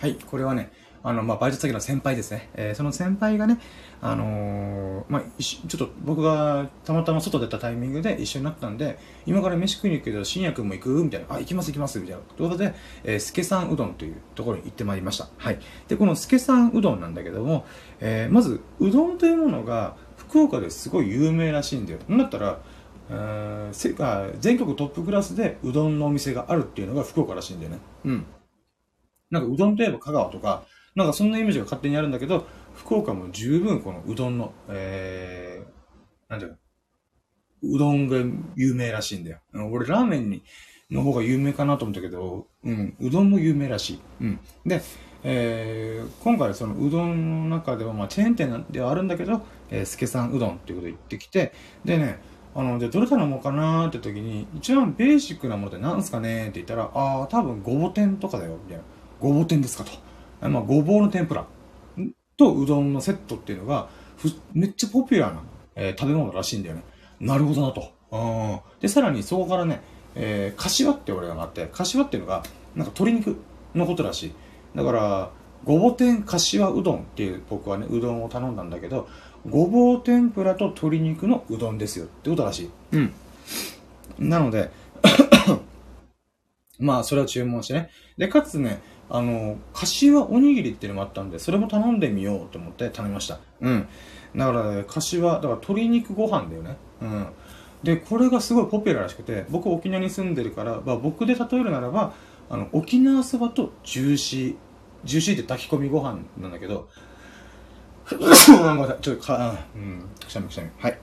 [0.00, 0.72] はい、これはね、
[1.02, 2.48] あの、まあ、バイト先の先輩ですね。
[2.54, 3.58] えー、その先輩がね、
[4.00, 10.88] あのー、まあ、ちょっと僕がたまたま外出たタイミングで一緒になったんで、今から飯食いに行くけど、深夜くんも行く？
[11.04, 11.26] みたいな。
[11.28, 12.22] あ、行きます行きますみたいな。
[12.22, 12.74] ということで、
[13.04, 15.28] えー、スケさんうどんというところに行ってまいりました。
[15.36, 15.58] はい。
[15.86, 17.66] で、このスケさんうどんなんだけども、
[18.00, 21.98] えー、まず、うどんというものが、福岡ですごい有名らしいんだよ。
[22.08, 22.58] なんだったら、
[23.10, 27.78] えー、全国トップクラスでうどんのお店があるっていうのが福岡らしいんだよね。
[28.06, 28.24] うん。
[29.30, 30.64] なんかうどんといえば香川とか、
[30.94, 36.58] なんかそんなイメージが勝手にあるんだけど、福岡も十分このうどんの、えー、なんていう
[37.62, 38.16] うどんが
[38.56, 39.38] 有名らしいんだよ。
[39.70, 40.42] 俺ラーメンに、
[40.90, 44.00] の方が有名かなと思ったけど、うん、うどんも有名らしい。
[44.22, 44.40] うん。
[44.66, 44.82] で、
[45.22, 51.52] えー、今回そのうどんの中では、まあ、チェーン店ではあるんだけど、えー、助さんうどんっていうことで言ってきて、
[51.84, 52.18] でね、
[52.54, 58.82] あの、で、どれ頼もうかなーって時に、一番ベーシックなものって何すかねって言ったら、ああ、多分ごぼ天とかだよ、みたいな。
[59.20, 60.48] ごぼ天ですかと。
[60.48, 61.46] まあ、ごぼうの天ぷら
[62.36, 63.88] とうどんのセットっていうのが、
[64.54, 65.42] めっちゃポピュラーな、
[65.76, 66.82] えー、食べ物らしいんだよね。
[67.20, 67.92] なるほどなと。
[68.10, 68.80] うん。
[68.80, 69.82] で、さらにそこからね、
[70.14, 72.42] えー、柏って俺があって、柏っていうのが、
[72.74, 73.36] なんか鶏肉
[73.74, 74.34] のことらしい。
[74.74, 75.30] だから、
[75.64, 79.08] ごぼ天柏うどんっていう僕はね、うどんを頼んだんだけど、
[79.48, 82.70] ごぼう天ぷらと鶏肉のうどんですよってことらしい。
[82.92, 83.12] うん。
[84.18, 84.70] なので
[86.78, 87.90] まあ、それを注文してね。
[88.16, 88.80] で、かつね、
[89.10, 93.40] あの、柏おにぎりっていうのもあったんで、それも頼んでみようと思って頼みました。
[93.60, 93.88] うん。
[94.36, 96.76] だから、ね、かしわ、だから鶏肉ご飯だよね。
[97.02, 97.26] うん。
[97.82, 102.14] で、これがすごいポピュラーらしくて、僕沖縄に住んでるから、まあ、僕で例えるならば、
[102.48, 104.56] あの、沖縄そばとジューシー、
[105.04, 106.88] ジューシーって炊き込みご飯なんだけど、
[108.10, 110.70] ごめんなさい、ちょっとか、うん、くしゃみくしゃみ。
[110.78, 110.98] はい。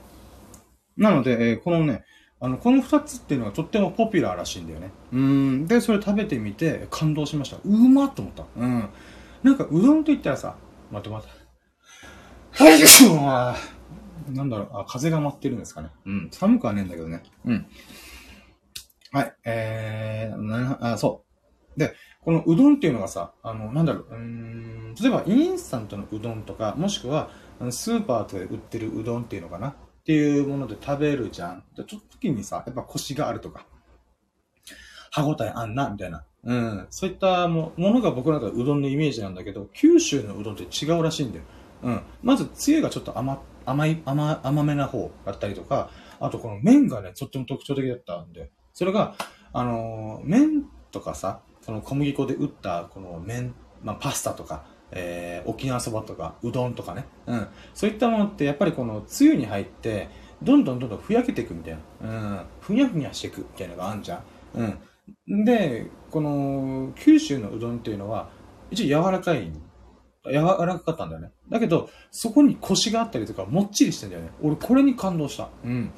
[0.96, 2.04] なので、えー、このね、
[2.40, 4.90] あの、この二つっていうのがとってもポピュラーらしいんだよね。
[5.12, 5.66] うん。
[5.66, 7.58] で、それ食べてみて感動しました。
[7.64, 8.44] うまっと思った。
[8.56, 8.88] うん。
[9.42, 10.56] なんか、うどんと言ったらさ、
[10.90, 11.28] またまた。
[12.64, 12.80] はい、
[14.32, 15.90] なんだろう、あ、風が舞ってるんですかね。
[16.06, 16.28] うん。
[16.30, 17.22] 寒くはねえんだけどね。
[17.44, 17.66] うん。
[19.10, 21.24] はい、えー、な、あ、そ
[21.76, 21.78] う。
[21.78, 27.30] で、このうどんっていうのがさ、あの、なんだろう、うん、例えばインスタントのうどんとか、もしくは、
[27.70, 29.74] スーパーとかで売ってるうどんっていうのかな
[30.08, 31.64] っていうもので食べるじゃん。
[31.76, 33.66] ちょっと時にさ、やっぱコシがあるとか、
[35.10, 36.24] 歯応えあんな、みたいな。
[36.44, 36.86] うん。
[36.88, 41.44] そういったものが僕の中でうどんのイメージなんだけど、九州のうどんって違うらしいんだよ。
[41.82, 42.00] うん。
[42.22, 45.90] まず、つゆがちょっと甘、甘い、甘、甘めな方だったりとか、
[46.20, 49.14] あとこの麺がね、とっても特徴的だったんで、それが、
[49.52, 57.04] あのー、麺とかさ、その小麦粉で打ったこの麺、まあ、パスタとか、えー、沖縄そばとか、うどんとかね。
[57.26, 57.48] うん。
[57.74, 60.08] そういったものってやっぱりこのつゆに入って、
[60.42, 62.08] どんどんどんどんふやけていくみたいな。
[62.08, 62.40] うん。
[62.60, 64.22] ふにゃふにゃしていくみたいなのがあるじゃん。
[64.54, 64.62] う
[65.42, 65.44] ん。
[65.44, 68.30] で、この、九州のうどんっていうのは、
[68.70, 69.50] 一応柔らかい。
[70.26, 71.30] 柔らかかったんだよね。
[71.48, 74.30] だけど、そこにコシがあったりとか、もっちりしてんだよね。
[74.42, 75.48] 俺、これに感動した。
[75.64, 75.90] うん。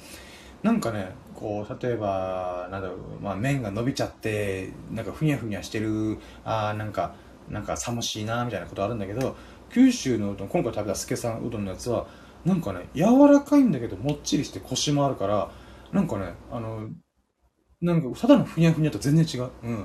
[0.62, 7.14] なんかね、こう、例えば、なんだろう、まあ、麺が伸びちゃって、なんかふにゃふにゃしてる、ああ、なんか、
[7.50, 9.36] なんか寂しいな、みたいなことあるんだけど、
[9.72, 12.06] 九州のうどん、今回食べた助さんうどんのやつは、
[12.44, 15.50] なんかね、柔らかいんだけど、もっちりしてコシもあるから、
[15.92, 16.88] なんかね、あの、
[17.80, 19.50] なんか、ただのふにゃふにゃと全然違う。
[19.62, 19.78] うん。
[19.78, 19.84] だ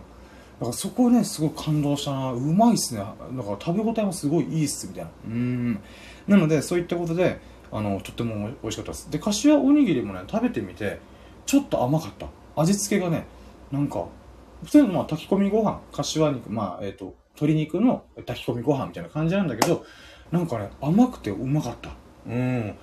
[0.62, 2.32] からそこね、すごい感動したな。
[2.32, 3.00] うまいっすね。
[3.00, 3.06] だ
[3.44, 5.12] から食べ応えもすごいいいっす、みたいな。
[5.28, 5.80] うん。
[6.28, 7.40] なので、そういったことで、
[7.72, 9.12] あの、とっても美味しかったです。
[9.12, 11.00] で、柏おにぎりもね、食べてみて、
[11.46, 12.28] ちょっと甘かった。
[12.56, 13.26] 味付けがね、
[13.72, 14.06] なんか、
[14.64, 19.86] 普通のまあ炊き込みご飯、柏肉、まあ、えっ、ー、と、鶏肉の炊き込みご飯みたいな感じなんだけど、
[20.32, 21.92] なんかね、甘くてうまかった。
[22.28, 22.76] うん。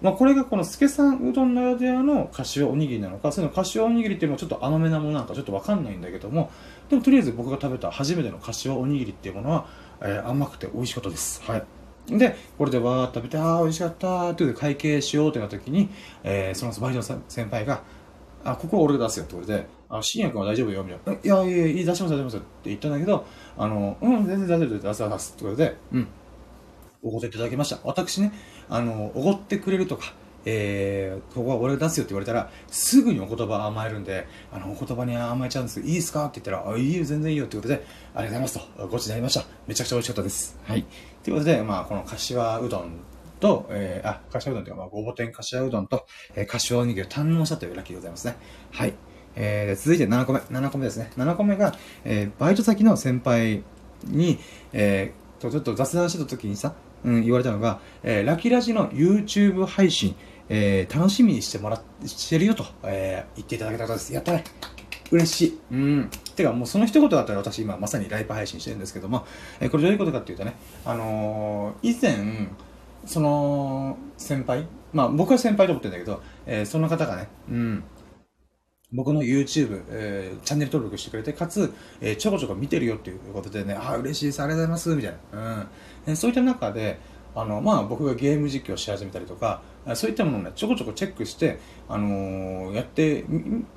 [0.00, 6.50] まあ、これがこの助さんうどんならではの柏おにぎりなのか、その柏おにぎりっていうのはちょっと甘めなものなのかちょっとわかんないんだけども、
[6.88, 9.66] でもとりあえず僕が食べた初めての柏おにぎりっていうものは、
[10.00, 11.42] えー、甘くて美味しかったです。
[11.44, 11.64] はい。
[12.18, 15.90] で、これでわーっと食べて、ああ、美味しかったっていう会計しようってなった時に、
[16.24, 17.82] えー、そのバイトの先輩が、
[18.42, 21.20] あ、ここは俺が出すよってことで、あ、新薬は大丈夫よ、みたいな。
[21.22, 23.26] いやいやいや、出します出しますって言ったんだけど、
[23.58, 26.08] あの、うん、全然大丈夫です、出す出すってことで、うん。
[27.02, 27.78] おごっていただきました。
[27.84, 28.32] 私ね、
[28.68, 30.14] あの、おごってくれるとか、
[30.44, 39.44] えー、ここは俺が出すよって言われたら、すぐにお言葉甘えるんで、あの、お言葉に甘えちゃうんですけど、いいですかって言ったら、あ、いいよ、全然いいよってことで、ありがとうございますと、ごちになりました。
[39.66, 40.58] めちゃくちゃ美味しかったです。
[40.64, 40.84] はい。
[41.22, 43.00] ということで、まあ、この柏うどん
[43.40, 48.36] と、えー、あ、柏うどんというか、まあ、ごぼ天柏うどんと、えー、柏おにぎりを堪能したというラッキーでございますね。
[48.70, 48.94] はい。
[49.36, 50.40] えー、続いて7個目。
[50.40, 51.10] 7個目ですね。
[51.16, 51.74] 7個目が、
[52.04, 53.62] えー、バイト先の先輩
[54.04, 54.38] に、
[54.72, 56.74] えー、と、ちょっと雑談してた時にさ、
[57.04, 60.14] うん、言われたのが、えー、ラキラジの YouTube 配信、
[60.48, 64.12] えー、楽しみにしてもらっ、してるよと、えー、言っていただけた方です。
[64.12, 64.44] やったね。
[65.10, 65.60] 嬉しい。
[65.72, 66.10] うん。
[66.36, 69.26] てか、もうその一言だったら私今まさにライブ配信してるんですけども、
[69.60, 70.54] えー、これどういうことかっていうとね、
[70.84, 72.48] あのー、以前、
[73.06, 77.84] その、先輩、まあ僕は先輩と思ってるんだけど、えー、その方がね、うん、
[78.92, 85.56] 僕の YouTube、えー、チャンネル登録してくれて、かつ、えー、ちょこちょこ見てるよっていうことでね、ああ、嬉しいです、ありがとうございます、みたいな。
[85.56, 85.68] うん。
[86.06, 86.98] えー、そういった中で、
[87.34, 89.62] あの、まあ、僕がゲーム実況し始めたりとか、
[89.94, 93.24] そういったものをね、ちょこちょこチェックして、あのー、やって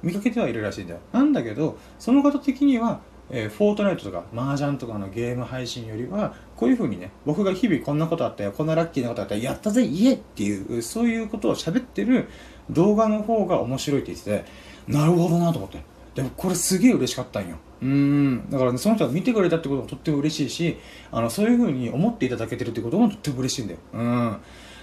[0.01, 0.99] 見かけてはいるらしいんだよ。
[1.11, 12.27] なんだけど、その方的には、えー、フォートナイトとか、麻雀とかのゲーム配信よりは、こういう風にね、僕が日々こんなことあったよ、こんなラッキーなことあったよ、やったぜ、イエっていう、そういうことを喋ってる
[12.69, 15.81] 動画の方が面白いって言ってて、なるほどなと思って。
[16.15, 17.57] でもこれすげえ嬉しかったんよ。
[17.81, 18.49] うん。
[18.49, 20.77] だからね、その人が見てくれたってこともとっても嬉しいし、
[21.11, 23.79] あの、そういう風に思っていただけてるってこともとっても嬉しいんだよ。
[23.93, 24.37] うん。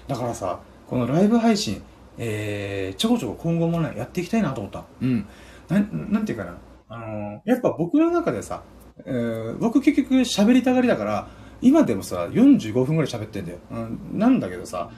[0.08, 1.82] だからさ、このライブ配信、
[2.18, 4.84] えー、ちょこちょこ今後もね、やっていきたいなと思った。
[5.00, 5.26] うん。
[5.68, 6.58] なん、なんていうかな。
[6.88, 8.64] あのー、やっぱ僕の中でさ、
[9.06, 11.28] えー、僕結局喋りたがりだから、
[11.62, 13.58] 今でもさ、45分くらい喋ってんだよ。
[13.70, 14.90] うん、なんだけどさ、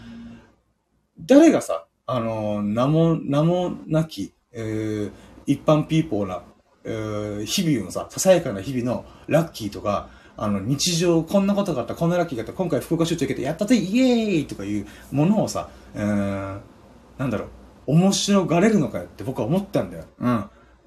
[1.21, 5.11] 誰がさ、あのー、名も、名もなき、えー、
[5.47, 6.43] 一般ピーポーな、
[6.85, 16.61] えー、日々のさ、ささやかな日々のラッキーとか、あの、日常、こんなことがあった、こんなラッキーがあった、今回福岡出張行けて、やったぜ、イエーイとかいうものをさ、えー、
[17.19, 17.47] なんだろ
[17.87, 20.05] う、面白がれるのかよって僕は思ったんだよ。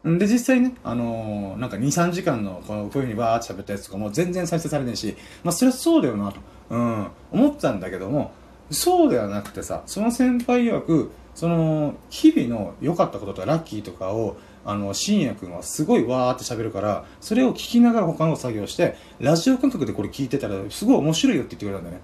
[0.04, 0.18] うん。
[0.18, 6.40] で、実際ね、あのー、なんか2、3時間の、この、こういう風にバーって喋ったやつとかも全然再生されねえし、まあ、それはそうだよな、と、
[6.70, 8.32] うん、思ったんだけども、
[8.72, 22.02] そうではなくてさ、その先輩曰く、その、日々の良かったこととかラッキーとかを、あの、深夜くんはすごいわーって喋るから、それを聞きながら他の作業して、ラジオ感覚でこれ聞いてたら、すごい面白いよって言ってくれたんだよね。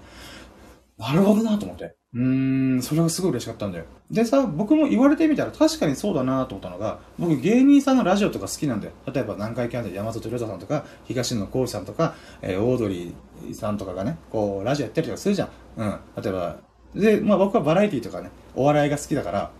[0.98, 1.96] なるほどなと思って。
[2.14, 3.86] うーん、それがすごい嬉しかったんだよ。
[4.10, 8.92] でさ、僕も言われてみたら確かにそうだなと思ったのが、僕芸人さんのラジオとか好きなんだよ。
[9.12, 15.48] 例えば南海キャンディ山里亮太さんとか、東野幸治さんとか、えー、オードリーさんとかがね、こう、ラジオやったりとかするじゃん。
[15.78, 15.98] うん。
[16.22, 16.56] 例えば、
[16.94, 19.50] で、まあ僕はバラエティとかね、お笑いが好きだから、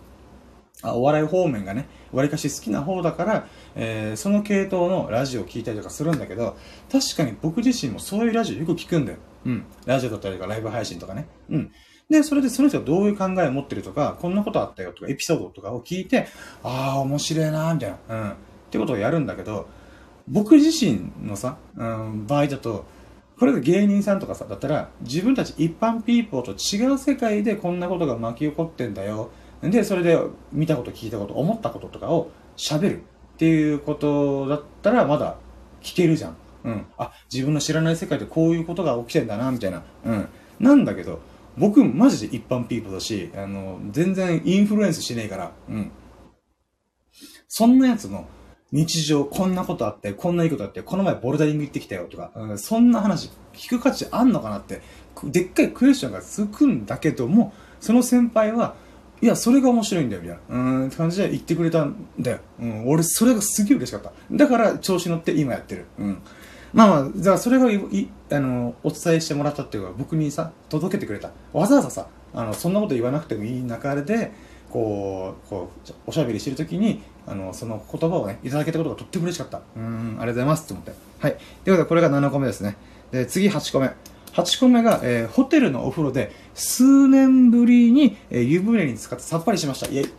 [0.81, 6.57] あお笑い方面がね、わりかし好きな方だから、えー、その系統のラジオを聞いたりとかするんだけど、
[6.91, 9.17] 確かに僕自身もそういうラジオよく聞くんだよ。
[9.45, 9.65] うん。
[9.85, 11.27] ラジオだったりとかライブ配信とかね。
[11.49, 11.71] うん。
[12.09, 16.27] で、それでその人がどういう考えを持ってるとか、こんなことあったよとか、エピソードとかを聞いて、
[16.63, 17.97] ああ、面白いなみたいな。
[18.09, 18.31] うん。
[18.31, 18.35] っ
[18.71, 19.67] てことをやるんだけど、
[20.27, 22.85] 僕自身のさ、うん、場合だと、
[23.39, 29.31] これが芸人さんとかさ、だったら、自分たち一般ピーポーと違う世界でこんなことが巻き起こってんだよ。
[29.61, 30.19] で、それで
[30.51, 33.01] 見たこと、聞いたこと、思ったこととかを喋るっ
[33.37, 35.37] ていうことだったら、まだ
[35.81, 36.37] 聞けるじゃん。
[36.63, 36.85] うん。
[36.97, 39.83] あ、自分の知らない世界でこういうことが起きてんだな、みたいな。
[40.05, 40.29] うん。
[40.59, 41.19] なんだけど、
[41.57, 45.91] 僕、マジで一般ピーポーだし、あの、全然インフルエンスしねえから、うん。
[47.47, 48.25] そんなやつの
[48.73, 54.81] 日常、こんなことあって、こんないいことあって、この前ボルダリング行ってきたよとか、うん、そんな話聞く価値あんのかなって、
[55.25, 58.75] でっかいクエスチョンがつくんだけども、その先輩は、
[59.21, 60.55] いや、それが面白いんだよ、みたいな。
[60.55, 62.39] うん、って感じで言ってくれたんだよ。
[62.59, 64.11] うん、俺、それがすげえ嬉しかった。
[64.31, 65.85] だから、調子乗って今やってる。
[65.99, 66.17] うん。
[66.73, 71.29] まあまあ、じゃあそれがい、い、あの、お伝えしてもらったっていうか、僕にさ、届けてくれた。
[71.53, 74.31] わざわざさ、あの、そんなこと言わなくてもいい中で、
[74.71, 79.61] こう、こう、おしゃべりしてるときに、あの、その言葉をね、いただけたことがとっても嬉しかった。
[79.75, 80.93] うん、ありがとうございますって思って。
[81.19, 81.31] はい。
[81.31, 82.75] ということで、これが7個目ですね。
[83.11, 83.93] で、次8個目。
[84.33, 89.87] 8個目が、えー、ホテルのお風呂で、数年ぶりに、えー、湯船に使ってさっぱりしました。
[89.87, 90.13] イェイ。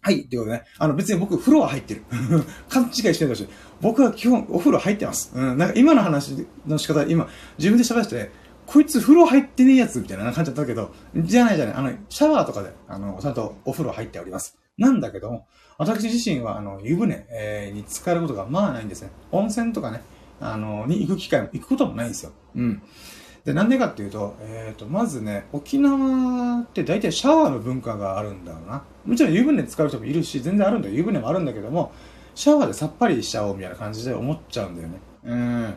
[0.00, 0.24] はい。
[0.24, 0.64] ということでね。
[0.78, 2.02] あの、別に僕、風呂は入ってる。
[2.68, 3.46] 勘違いしてるだし、
[3.80, 5.30] 僕は基本、お風呂入ってます。
[5.34, 5.58] うん。
[5.58, 8.30] なんか今の話の仕方、今、自分で喋って、
[8.66, 11.74] こいつ風呂入ってねえやつみたいな感じだったけど、じゃないじゃない。
[11.74, 14.58] あの、シャワーとかで、あの、ちゃんとお風呂入っております。
[14.78, 15.46] なんだけども、
[15.78, 19.10] 私自身は、あの、湯船、えー、に浸かることがまあないんですね。
[19.30, 20.02] 温泉とかね、
[20.40, 22.32] あの、に行く機会も、行くこともないんですよ。
[22.54, 22.82] うん。
[23.44, 28.84] で、なんでかっていうと、えっ、ー、と、まずね、沖縄って大体シャワーの文化があるんだろうな。
[29.04, 30.94] もちろん湯船使う人もいるし、全然あるんだよ。
[30.94, 31.92] 湯船もあるんだけども、
[32.34, 35.00] シャワーでさっぱりしちゃおうみたいな感じで思っちゃうんだよね。
[35.24, 35.74] うん。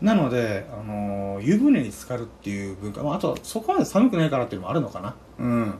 [0.00, 5.14] なので、あのー、湯船に浸かるっていう文化、まあ、あと、そこまで寒くないからっていうのもあるのかな。
[5.38, 5.74] うん。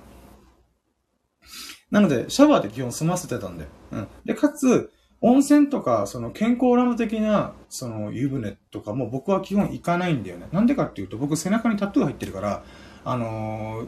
[1.92, 3.68] なので、シャワーで基本済ませてたんで。
[3.92, 4.08] うん。
[4.24, 4.90] で、かつ、
[5.20, 10.48] 温泉とか、その健康ランド的な、その湯船とかも僕は基本行かないんだよね。
[10.52, 12.64] なんでかっていうと、僕背中にタトゥー入ってるから、
[13.04, 13.86] あのー、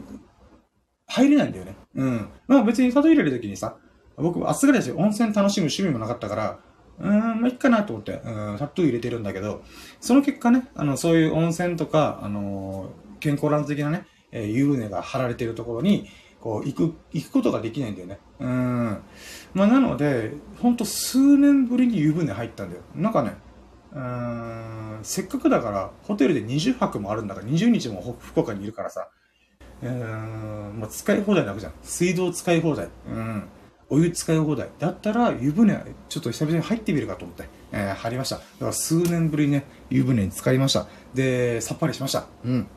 [1.07, 1.75] 入れないんだよね。
[1.95, 2.29] うん。
[2.47, 3.75] まあ別にタトゥー入れるときにさ、
[4.17, 6.59] 僕、あすがりだし、温泉楽しむ趣味もなかったから、
[6.99, 9.63] うーん、まあいいかなと思って、うん、タトゥー入れてるんだけど、
[9.99, 16.07] その結果ね、あの、そういう温泉とか、あのー、健康ランド的なね、えー、湯船が張られてるところに、
[16.45, 18.19] こう、行く、行くことができないんだよね。
[18.39, 18.99] うん。
[19.55, 22.83] まあ、なので、ほんと数年ぶりに湯船入ったんだよ。
[22.93, 23.33] なんかね、
[23.91, 29.09] うん、せっかくだから、ホテルで20泊もあるんだから、20日も福岡にいるからさ、
[29.81, 31.73] うん、まあ、使い放題なわけじゃん。
[31.81, 32.89] 水道使い放題。
[33.09, 33.43] うん。
[33.89, 34.69] お湯使い放題。
[34.77, 38.35] だったら、湯船、ちょっと久々に入ってみるかと思って、えー、入りました。
[38.35, 40.85] だから数年ぶりにね、湯船に浸かりました。
[41.15, 42.27] で、さっぱりしました。
[42.43, 42.67] うん。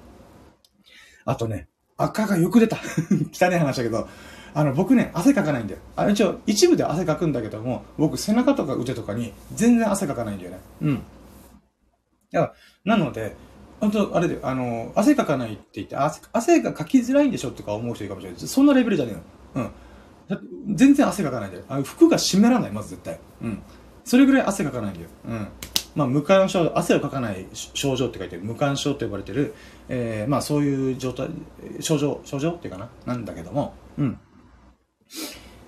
[1.26, 1.68] あとね、
[1.98, 2.78] 赤がよく出た。
[3.32, 4.08] 汚い話だけど、
[4.54, 5.80] あの、僕ね、汗かかないんだよ。
[5.96, 10.58] あ一応、一部で汗かくんだけども、僕、背中とか腕とかに全然汗かかないんだよね。
[10.80, 10.94] うん。
[10.94, 11.00] い
[12.30, 12.52] や、
[12.84, 13.36] なので、
[13.80, 18.40] 本当あれで、あの、汗かかないって言って、汗、汗がかきづらいんでしょとか思う人いるかもしれない。
[18.40, 19.20] そんなレベルじゃねえよ。
[19.54, 20.76] うん。
[20.76, 21.64] 全然汗かかないんだよ。
[21.68, 23.18] あ服が湿らない、まず絶対。
[23.42, 23.62] うん。
[24.04, 25.08] それぐらい汗かかないんだよ。
[25.26, 25.48] うん。
[25.94, 29.54] まあ、無感症、汗をかかない症状って書いて、無感症と呼ばれてる、
[29.88, 31.28] えー、まあ、そういう状態、
[31.80, 34.18] 症状、症状っていうかななんだけども、うん。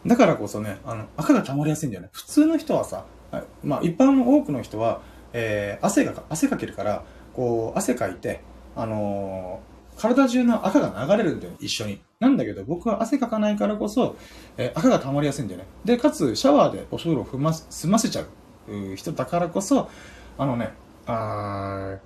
[0.06, 2.10] だからこそね、あの、赤が溜まりやすいんだよね。
[2.12, 3.04] 普通の人はさ、
[3.62, 5.00] まあ、一般の多くの人は、
[5.32, 7.04] えー、汗が、汗かけるから、
[7.34, 8.40] こう、汗かいて、
[8.76, 12.00] あのー、体中の赤が流れるんだよ、一緒に。
[12.20, 14.16] なんだけど、僕は汗かかないからこそ、
[14.56, 15.66] えー、赤が溜まりやすいんだよね。
[15.84, 18.26] で、かつ、シャワーでお風呂をま済ませちゃう
[18.96, 19.88] 人だからこそ、
[20.38, 20.72] あのね、
[21.06, 21.98] あ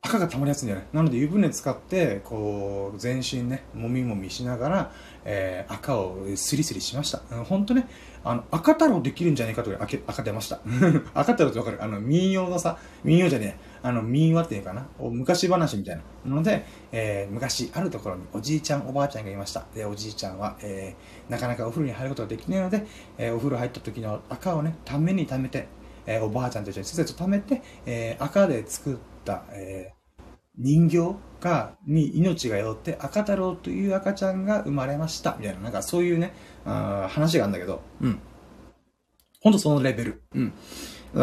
[0.00, 0.86] 赤が溜まりやすいんだよね。
[0.92, 4.92] なので湯船使って、こう、全身ね、もみもみしながら、
[5.24, 7.18] えー、赤をスリスリしました。
[7.44, 7.88] ほんとね、
[8.24, 10.60] あの、赤太郎できるんじゃないかと赤赤出ました。
[11.14, 11.82] 赤太郎ってわかる？
[11.82, 16.36] あの、民謡のさ、民謡じゃねえ、あの、民話っていうかな、昔話みたいな。
[16.36, 19.64] ので、えー、昔あるところにおじいちゃん、おばあちゃんがいました。
[19.74, 22.86] で、おじいちゃんは、えー、なかなかお風呂に入ることができないので、
[23.18, 25.66] えー、お風呂入った時の赤をね、ためにためて、
[26.08, 30.22] えー、おばあちゃんと一緒に施設を貯めて、えー、赤で作った、えー、
[30.56, 35.36] 人形が、に命が宿って赤太郎という赤ちゃんが生まれました。
[35.38, 36.32] みたいな、なんかそういうね、
[36.64, 38.20] あ話があるんだけど、うん。
[39.40, 40.22] ほんとそのレベル。
[40.34, 40.52] うん。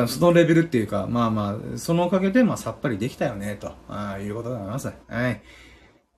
[0.07, 4.87] そのレベルっていうか、まあまあ、そのおかげで、まあ、さっぱりできたよね、と、あいうことでございます。
[4.87, 5.41] はい。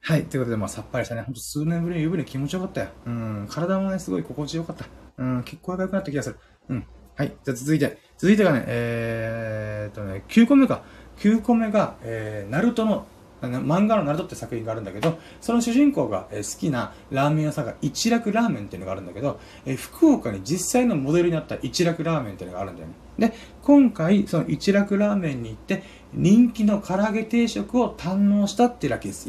[0.01, 0.25] はい。
[0.25, 1.21] ということで、まあ、さっぱりしたね。
[1.21, 2.89] ほんと数年ぶりに湯船気持ちよかったよ。
[3.05, 3.47] うん。
[3.49, 4.85] 体もね、すごい心地よかった。
[5.17, 5.43] うん。
[5.43, 6.39] 結構良くなった気がする。
[6.69, 6.85] うん。
[7.17, 7.33] はい。
[7.43, 7.97] じゃあ続いて。
[8.19, 10.83] 続いてがね、えー、っとね、9個目か。
[11.17, 13.07] 9個目が、えー、ナルトの、
[13.41, 22.93] 漫画のナルトって作品があるんだけど、その主人公が好きなラーメン屋さんが一楽ラーメンっていうのがあるんだけど、えー、福岡に実際のモデルになった一楽ラーメンっていうのがあるんだよね。
[23.17, 25.81] で、今回、その一楽ラーメンに行って、
[26.13, 29.27] 人気の唐揚げ定食を堪能したっていうだけです。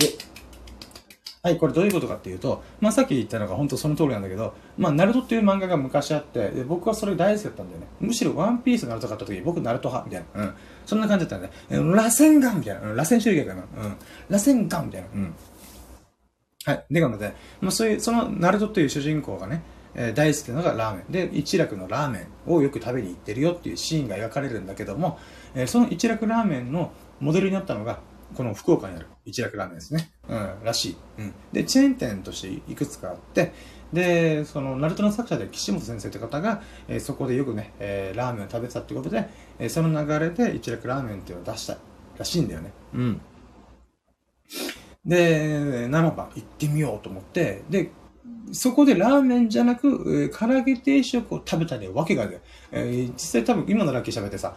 [1.41, 7.86] はい、これどういうことかっていうと、まあ、さっき言ったのが本当その通りなんだけど、まあ、ナルトっていう漫画が昔あって、で僕はそれ大好きだったんだよね。
[8.01, 10.49] むしろワンピースナルト買った時、僕ナルト派みたいな。
[10.49, 10.55] うん。
[10.84, 12.80] そんな感じだったんで、ね、螺旋岩みたいな。
[12.93, 13.84] 螺旋手裏剣かな。
[13.84, 13.97] うん。
[14.28, 15.09] 螺旋岩みたいな。
[15.14, 15.34] うん。
[16.64, 16.84] はい。
[16.91, 19.62] で、なので、まあ、そういう、そのナルトっていう主人公がね、
[19.95, 21.30] え、大好きなのがラーメン。
[21.30, 25.18] で、一楽のラーメンをよく食べに行ってるよっていうシーンが描かれるんだけども、
[25.55, 28.01] えー、その一楽ラーメンのモデルになったのが、
[28.37, 30.11] この福岡にある一楽ラーメンですね。
[30.29, 30.97] うん、らしい。
[31.18, 31.35] うん。
[31.53, 33.53] で、チェーン店としていくつかあって、
[33.93, 41.79] で、その、ナルトの作者で岸本先生という方が、えー、そこでよくね、えー、ラーメンを食べてたってことで、えー、その流れで一楽ラーメンっていうのを出した
[42.18, 42.72] らしいんだよね。
[42.95, 43.20] うん。
[45.07, 47.91] で、ならば行ってみようと思って、で、
[48.53, 52.41] そこでラーメンじゃなく、えー、唐揚げ定食を食べたりわけがある。
[52.70, 54.55] えー、実際多分今のラッキー喋ってさ、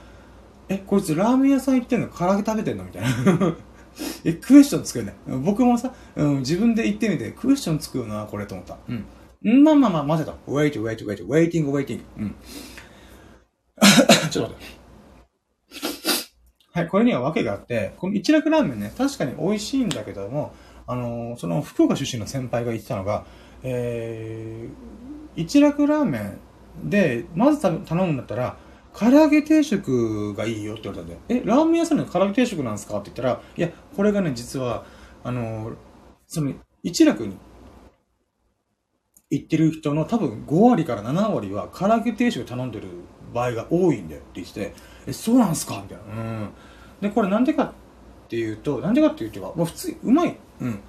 [0.71, 3.09] え、こいつラーメン屋さん行ってんの唐揚げ食べてんのみたいな。
[4.23, 5.15] え、クエスチョン作るね。
[5.43, 8.77] 僕もさ、うん、自分で言ってみて、クエスチョン作るな、これと思った。
[8.87, 9.63] うん。
[9.63, 10.35] まあまあまあ、待てた。
[10.47, 12.01] wait, wait, wait, waiting, waiting.
[12.17, 12.35] うん。
[14.31, 14.81] ちょっと待って。
[16.73, 20.53] はい、これには訳があって、この一楽ラーメンね、確かに美味しいんだけども、
[20.87, 23.25] あのー、その福岡出身の先輩が言ってたのが、
[23.63, 28.57] えー、一楽ラーメンで、まず頼むんだったら、
[28.93, 32.99] 唐揚げ定食がいいよって言われたんで、え、ラーメン屋さんの唐揚げ定食なんですか？
[32.99, 34.85] って言ったら、いや、これがね、実は、
[35.23, 35.75] あのー、
[36.27, 37.37] その、一楽に
[39.29, 42.87] 行ってる人の多分5割から7割は唐揚げ定食頼んでる
[43.33, 44.73] 場合が多いんだよって言って、
[45.07, 45.81] え、そうなんすか？
[45.81, 46.21] みたいな。
[46.21, 46.49] うん。
[47.01, 50.37] で、これなんでかっていうと、なんでかっていうと、もう普通、うまい。
[50.59, 50.79] うん。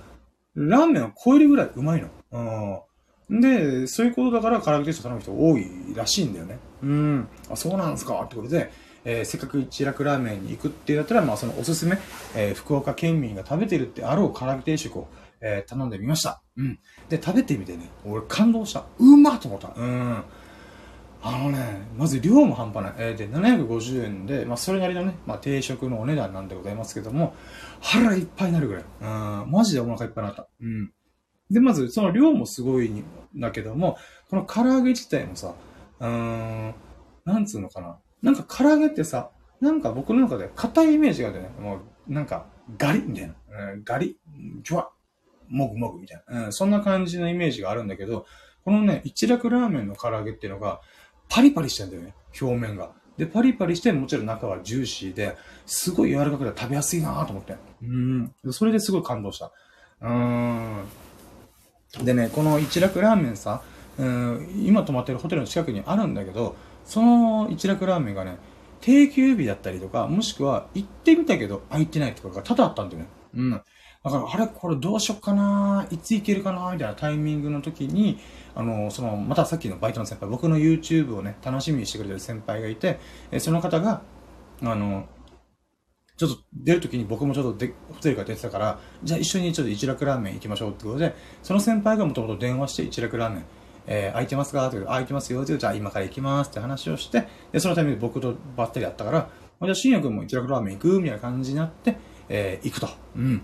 [0.55, 2.85] ラーメンを超えるぐらいうまいの。
[3.31, 3.41] うん。
[3.41, 6.59] で、そういうことだから唐揚げ定食頼む人多いらしいんだよね。
[6.83, 7.29] うん。
[7.51, 8.71] あ、そうなんですかってことで、
[9.05, 11.99] えー、せっかく一楽ラーメンに行くってだったら、まあそのおすすめ、
[12.37, 15.09] えー、福岡県民が食べてるってあろう唐揚げ定食を、
[15.41, 16.43] えー、頼んでみました。
[16.57, 16.79] うん。
[17.09, 18.85] で、食べてみてね、俺感動した。
[18.99, 19.73] うまっと思った。
[19.77, 20.25] うん。
[21.25, 22.95] あのね、まず量も半端ない。
[22.99, 27.35] えー、で、750円で、まあ、それなりのね、まあ、定食のお値段なんでございますけども、
[27.81, 28.85] 腹いっぱいになるぐらい。
[29.01, 29.05] う
[29.47, 30.49] ん、マジでお腹いっぱいになった。
[30.61, 30.93] うん。
[31.49, 33.05] で、まず、その量もすごいん
[33.37, 33.99] だけども、
[34.31, 35.55] この唐揚げ自体もさ、
[36.03, 36.75] うーん、
[37.25, 37.99] なんつうのかな。
[38.23, 39.31] なんか唐揚げってさ、
[39.61, 41.51] なんか僕の中で硬いイメージがあるよね。
[41.61, 42.47] もう、なんか、
[42.77, 43.35] ガリみたいな。
[43.73, 44.19] うん、ガリ、
[44.63, 44.91] ジュワ
[45.49, 46.47] もぐもぐみたいな。
[46.47, 48.27] うん、そんな感じのイメージがあるんだけど、
[48.65, 50.81] このね、一楽ラーメンの唐揚げっていうのが、
[51.29, 52.91] パリパリしてんだよね、表面が。
[53.17, 55.37] で、パリパリして、もちろん中はジューシーで、
[55.67, 57.57] すごい柔らかくて食べやすいなと思って。
[57.83, 58.35] うん。
[58.51, 59.53] それですごい感動した。
[60.01, 62.05] うーん。
[62.05, 63.63] でね、この一楽ラーメンさ、
[63.99, 68.39] うん、今泊まってるホテルの近くにあるんだけど、その一楽ラーメンがね、
[68.81, 73.09] 定休日だったりとか、もしくは行ってみたけど空いてないとかが多々あったんだよね。
[73.35, 73.51] うん。
[73.51, 78.19] だから、あれこれどうしよっかないつ行けるかなみたいなタイミングの時に、
[78.55, 82.99] あの、その、またさっきのバイトの先輩、僕の YouTube をね、楽しみにしてくれてる先輩がいて、
[83.31, 84.03] えその方が、
[84.63, 85.07] あの、
[86.17, 93.45] ちょっと出るときに僕もちょっとでホテルから出てたから、じゃあ一緒にちょっと一楽ラーメン行きましょうってことで、その先輩がもともと電話して一楽ラーメン、
[93.87, 94.69] えー、空いてますか？
[94.69, 99.29] って空いてますよってじゃあ今から行きますって話をして、で、そのために僕とばったり会ったから、
[99.63, 101.01] じゃあ深夜君も一楽ラーメン行く？
[101.01, 101.97] みたいな感じになって、
[102.29, 102.89] えー、行くと。
[103.17, 103.43] うん。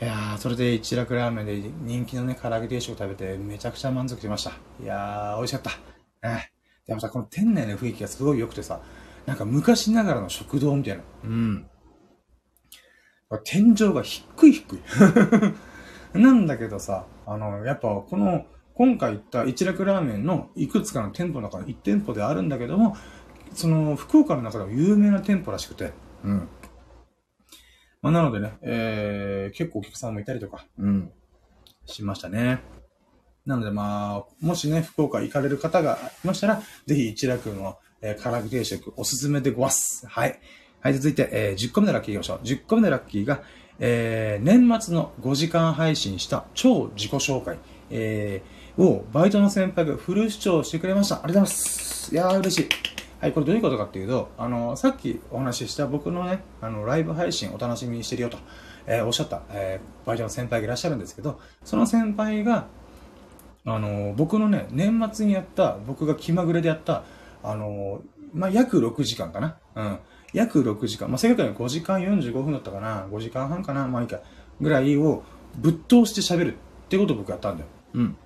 [0.00, 4.52] いやー、それで一楽ラーメンで人気のね、唐揚げ定食食べてめちゃくちゃ満足しました。
[4.82, 5.62] いやー、美味しかっ
[6.22, 6.28] た。
[6.28, 6.52] ね。
[6.86, 8.80] でもさ、この店内の雰囲気がすごい良くてさ、
[9.26, 11.02] なんか昔ながらの食堂みたいな。
[11.24, 11.66] うん。
[13.44, 14.80] 天井が低い低い。
[16.18, 18.46] なんだけどさ、あの、やっぱこの、
[18.78, 22.96] 今回行った一楽ラーメンのいくつかの店舗の中の1店舗であるんだけども、
[23.52, 26.48] その福岡の中でも有名な店舗らしくて、うん。
[28.00, 31.10] まあ、なのでね、えー、結構お客さんもいたりとか、うん、
[31.86, 32.62] しましたね。
[33.46, 40.06] なのでまあ、もしね、福岡行かれる方がいましたら、ぜひ一楽の、えー、唐揚げ定食おすすめでごわす。
[40.06, 40.38] はい。
[40.80, 42.46] はい、続いて、えー、10個目のラッキー行きましょう。
[42.46, 43.42] 10個目のラッキーが、
[43.80, 47.58] えー、年末の5時間配信した超自己紹介、
[47.90, 51.16] えー、をバイトの先輩がフル視聴してくれました。
[51.16, 52.14] ありがとうございます。
[52.14, 52.68] いやー、嬉しい。
[53.20, 58.38] はい、これどういうことかっていうと、あの、さっきお話しした僕のね、あの、ライブ配信お楽しみにしてるよと、
[58.86, 62.68] えー、おっしゃった、えー、バイトの先輩がいらっしゃるんですけど、その先輩が、
[63.64, 67.02] あの、僕のね、年末にやった、僕が気まぐれでやった、
[67.42, 68.02] あの、
[68.32, 69.56] まあ、約6時間かな。
[69.74, 69.98] うん。
[70.32, 71.08] 約6時間。
[71.08, 73.06] まあ、正確には5時間45分だったかな。
[73.10, 73.88] 5時間半かな。
[73.88, 74.20] まあいいか。
[74.60, 75.22] ぐらいを
[75.56, 76.56] ぶっ通して喋るっ
[76.88, 77.68] てことを僕やったんだよ。
[77.94, 78.16] うん。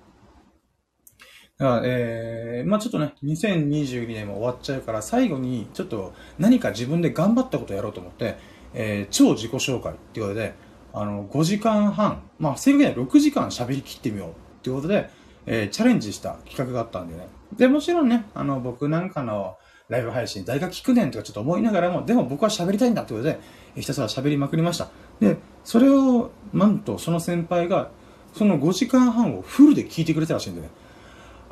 [1.57, 8.37] だから、えー、まあちょっとね、2022年も終わっちゃうから、最後にちょっと何か自分で頑張ったことをやろうと思って、
[8.73, 10.53] えー、超自己紹介っていうことで、
[10.93, 15.09] あの、5時間半、まあ、正確には6時間喋り切ってみようっていうことで、
[15.45, 17.27] えー、チャレンジした企画があったんでね。
[17.57, 19.57] で、もちろんね、あの、僕なんかの
[19.89, 23.39] ライブ配信、誰が聞くねんとかちょっと思いながらも、でも僕は喋りたいんだってことで、
[23.75, 24.89] ひたすら喋りまくりました。
[25.19, 27.89] で、それを、なんとその先輩が、
[28.33, 30.69] その5時間半をフルで聞いてくれたらしいんでね。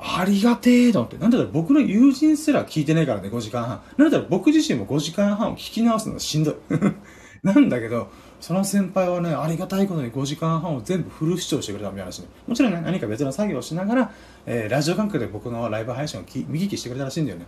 [0.03, 1.17] ありがてえと思って。
[1.19, 3.81] なんだったら僕の友人すら聞いてないからね、5時間半。
[3.97, 6.55] なんだったら僕自身も5時間半を聞き直すのはしんどい。
[7.43, 12.27] なんだけど、その先輩はね、ありがたいことに5時間半を全部フル視聴してくれたみたいな話ね。
[12.47, 14.11] もちろんね、何か別の作業をしながら、
[14.47, 17.45] えー、ラジオ感覚で僕のライブ配信を見聞きしてくれたらしいんだよね。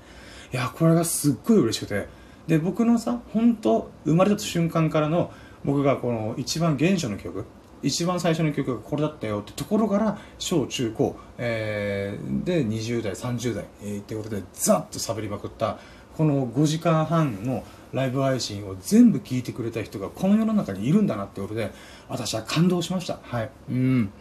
[0.53, 2.07] いや、これがすっごい嬉しくて。
[2.47, 5.31] で、僕のさ、本当生まれた瞬間からの、
[5.65, 7.45] 僕がこの一番原初の曲、
[7.83, 15.77] 一番最初の曲がこれだったよってところから小中高、えー、で20代30代、えー、ってことでザッと喋りまくった
[16.17, 21.71] この5時間半のライブ配信を全部聞いてくれた人がこの世の中にいるんだなってことで
[22.07, 23.19] 私は感動しました。
[23.21, 23.49] はい。
[23.69, 24.11] うん。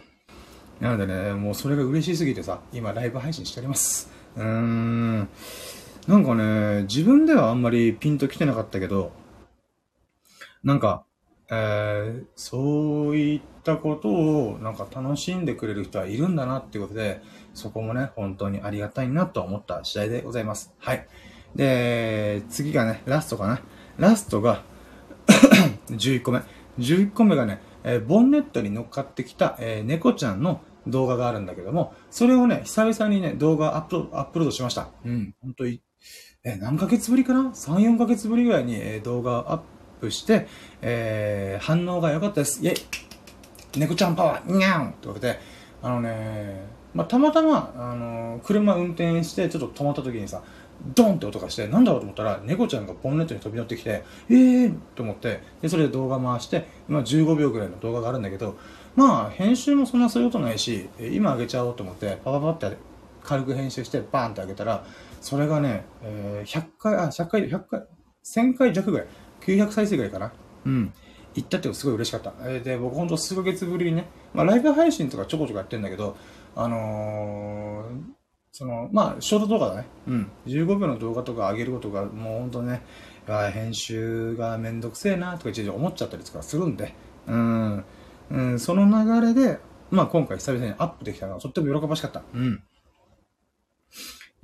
[0.79, 4.11] なのでねもうそれが嬉しすぎてさ今ライブ配信しております。
[4.35, 5.29] うーん。
[6.07, 9.11] なんかね自分ではあんまりピンときてなかったけど
[10.63, 11.05] なんか
[11.49, 17.21] えー、そういったことをなんか楽しんでくれる人はいるんだなっていうことで、
[17.53, 20.73] そこもね、本当にありがたいなと思った次第でございます。
[20.79, 21.07] はい。
[21.55, 23.61] で、次がね、ラストかな。
[23.97, 24.63] ラストが
[25.89, 26.41] 11個目。
[26.79, 34.89] 11個目がね、えー、ボンネットに乗っかってきた、えー、猫ちゃんの動画があるんだけども、それをね、久々にね、動画アップアップロードしました。
[35.05, 35.81] うん、本当に、
[36.43, 39.61] えー、何ヶ月ぶりかな ?3、4ヶ月ぶりぐらいに、え、動画アッ
[40.03, 40.47] プして、
[40.81, 42.61] えー、反応が良かったです。
[42.61, 45.39] イェイ猫ちゃんパワーにゃんってことで、
[45.81, 46.61] あのね、
[46.93, 50.43] まあ、たまたま、あのー、車運転してちょっと止まった時にさ、
[50.93, 58.57] ドンって音がして、なんだろうと思ったら、猫ちゃんがボンネットに飛び乗ってきて、えーと思って、で、それで動画回して、今15秒ぐらいの動画があるんだけど、
[58.95, 62.77] まあ、編集もそんなすることないし、今上げちゃおうと思って、パパパって
[63.23, 64.85] 軽く編集して、バーンって上げたら、
[65.21, 67.83] それがね、えー、100回、あ、100回、100回、
[68.23, 69.07] 1000回弱ぐらい。
[69.45, 70.31] 900再生ぐらいかな。
[70.65, 70.93] うん。
[71.35, 72.33] 行ったってすごい嬉しかった。
[72.41, 76.15] えー、で、僕ほんと数ヶ月ぶりにね、まあライブ配信とかちょこちょこやってんだけど、
[76.55, 78.13] あのー、
[78.51, 79.87] その、まあ、ショート動画だね。
[80.07, 80.31] うん。
[80.45, 82.83] 15秒の動画とか上げることが、もうほんとね、
[83.51, 86.93] 編集がめんどくせえなとか一時思っちゃったりとかするんで、
[87.25, 87.85] うん。
[88.29, 92.21] うん、その流れで、まあ今回久々にアップできたのはとっても喜ばしかった。
[92.33, 92.63] うん。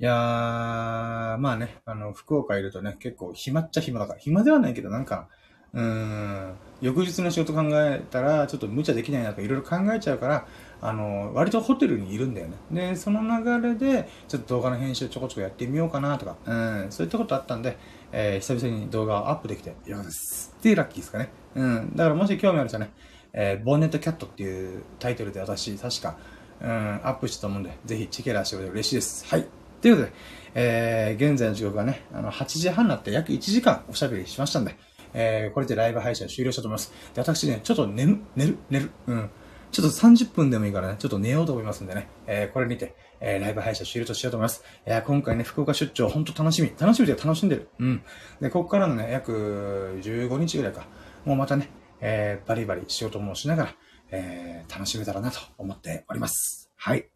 [0.00, 5.28] いやー、まあね、あの、福岡いるとね、結構暇っちゃ暇だから、暇ではないけど、なんか、
[5.74, 10.46] うん、翌日の仕事考えたら、ちょっと無茶できないなとかいろいろ考えちゃうから、
[10.80, 12.54] あの、割とホテルにいるんだよね。
[12.72, 17.76] で、その流れで、ちょっと動画の編集ちょこちょこやってみようかなとか、うん、そういったことあったんで、
[18.10, 20.56] えー、久々に動画をアップできてよかったです。
[20.58, 21.28] っていうラッキーですかね。
[21.54, 22.92] うん、だからもし興味ある人はね、
[23.34, 26.16] えー、ボンネットキャットっていうタイトルで私、確か、
[26.62, 29.26] うん、アップしたと思うんで、ぜひチェケラしてくれて嬉しいです。
[29.26, 29.59] はい。
[29.80, 30.12] ということで、
[30.54, 34.76] えー、現在の時刻がね、あの、8時半になって約1時間おしゃべりしましたんで、
[35.14, 36.92] えー、これでライブ配信終了したと思います。
[37.14, 39.30] で、私ね、ちょっと寝る、寝る、寝る、うん。
[39.72, 44.64] ちょっと30分でもいいからね、ちょっと寝ようと思いますんでね、えー、これにて、えー、ライブ配信終了としようと思います。
[44.86, 46.72] いや、今回ね、福岡出張、ほんと楽しみ。
[46.78, 47.68] 楽しみで楽しんでる。
[47.78, 48.02] うん。
[48.40, 50.86] で、ここからのね、約15日ぐらいか、
[51.24, 51.70] もうまたね、
[52.00, 53.74] えー、バリバリ仕事もしながら、
[54.10, 56.70] えー、楽しめたらなと思っております。
[56.76, 57.08] はい。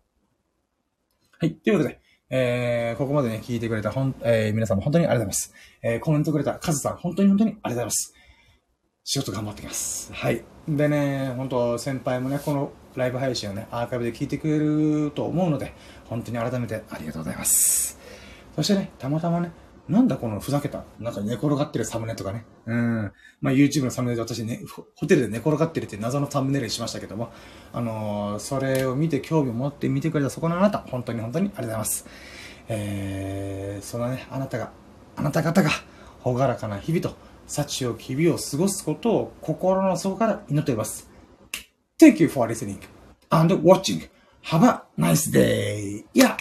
[1.38, 1.54] はい。
[1.54, 2.00] ということで、
[2.30, 5.54] えー、ここまでね、聞いてくれたほん、えー、皆さんも本当にありがとうございます。
[5.82, 8.14] えー、コメントくれたカズさん、本当に本当にありがとうございます。
[9.04, 10.12] 仕事頑張ってきます。
[10.12, 10.42] はい。
[10.66, 15.74] でね、本当先輩もね、このライブ配信をね、アーカイブで聞いてくれると思うので、
[16.06, 17.98] 本当に改めてありがとうございます。
[18.56, 19.50] そしてね、たまたまね、
[19.88, 22.46] なんだこのふざけた、なんか寝転がってるサムネとかね。
[22.66, 23.12] うん。
[23.42, 24.62] まあ YouTube のサムネで私ね、
[24.96, 27.32] ホテルで寝転がってるって謎のサムネイルにしましたけども、
[27.72, 32.06] あのー、それを見て興味を持って見てくれたそこのあなた、本当に本当にありがとうございます。
[32.68, 34.72] えー、そのね、あなたが、
[35.16, 35.70] あなた方が、
[36.20, 37.14] ほがらかな日々と、
[37.46, 41.10] 幸を日々を過ごすことを心の底から祈っています。
[41.98, 42.78] Thank you for listening
[43.28, 44.08] and watching.
[44.44, 46.04] Have a nice day.
[46.14, 46.36] いや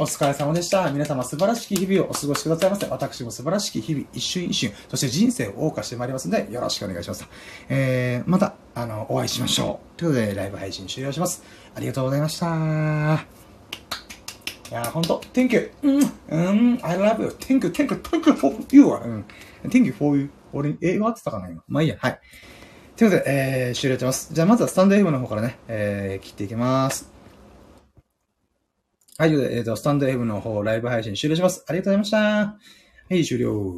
[0.00, 0.88] お疲れ様でした。
[0.92, 2.86] 皆様素晴らしき日々をお過ごしくださいませ。
[2.86, 7.26] 私も素晴らしき日々、一瞬一瞬、そして人生を謳歌してまいりますので、よろしくお願いします。
[7.68, 9.98] えー、また、あの、お会いしましょう。
[9.98, 11.42] ということで、ライブ配信終了します。
[11.74, 12.46] ありがとうございました。
[12.46, 12.50] い
[14.72, 15.72] やー、ほんと、Thank you.
[15.82, 17.30] うん、うん、I love you.
[17.30, 18.84] Thank you, thank you, thank you for you.
[18.84, 19.24] うん。
[19.64, 20.30] Thank you for you.
[20.52, 21.64] 俺、英語合ってたかな今。
[21.66, 22.20] まあいいや、はい。
[22.94, 24.32] ということで、えー、終了します。
[24.32, 27.17] じゃあまずはスタンド FM の方からね、えー、切っていきます。
[29.20, 31.64] はい、ということで、えっ、ー、と、スタンド F の方、ライブ配信終了します。
[31.66, 32.18] ありがとうございました。
[32.18, 32.58] は
[33.10, 33.74] い、終了。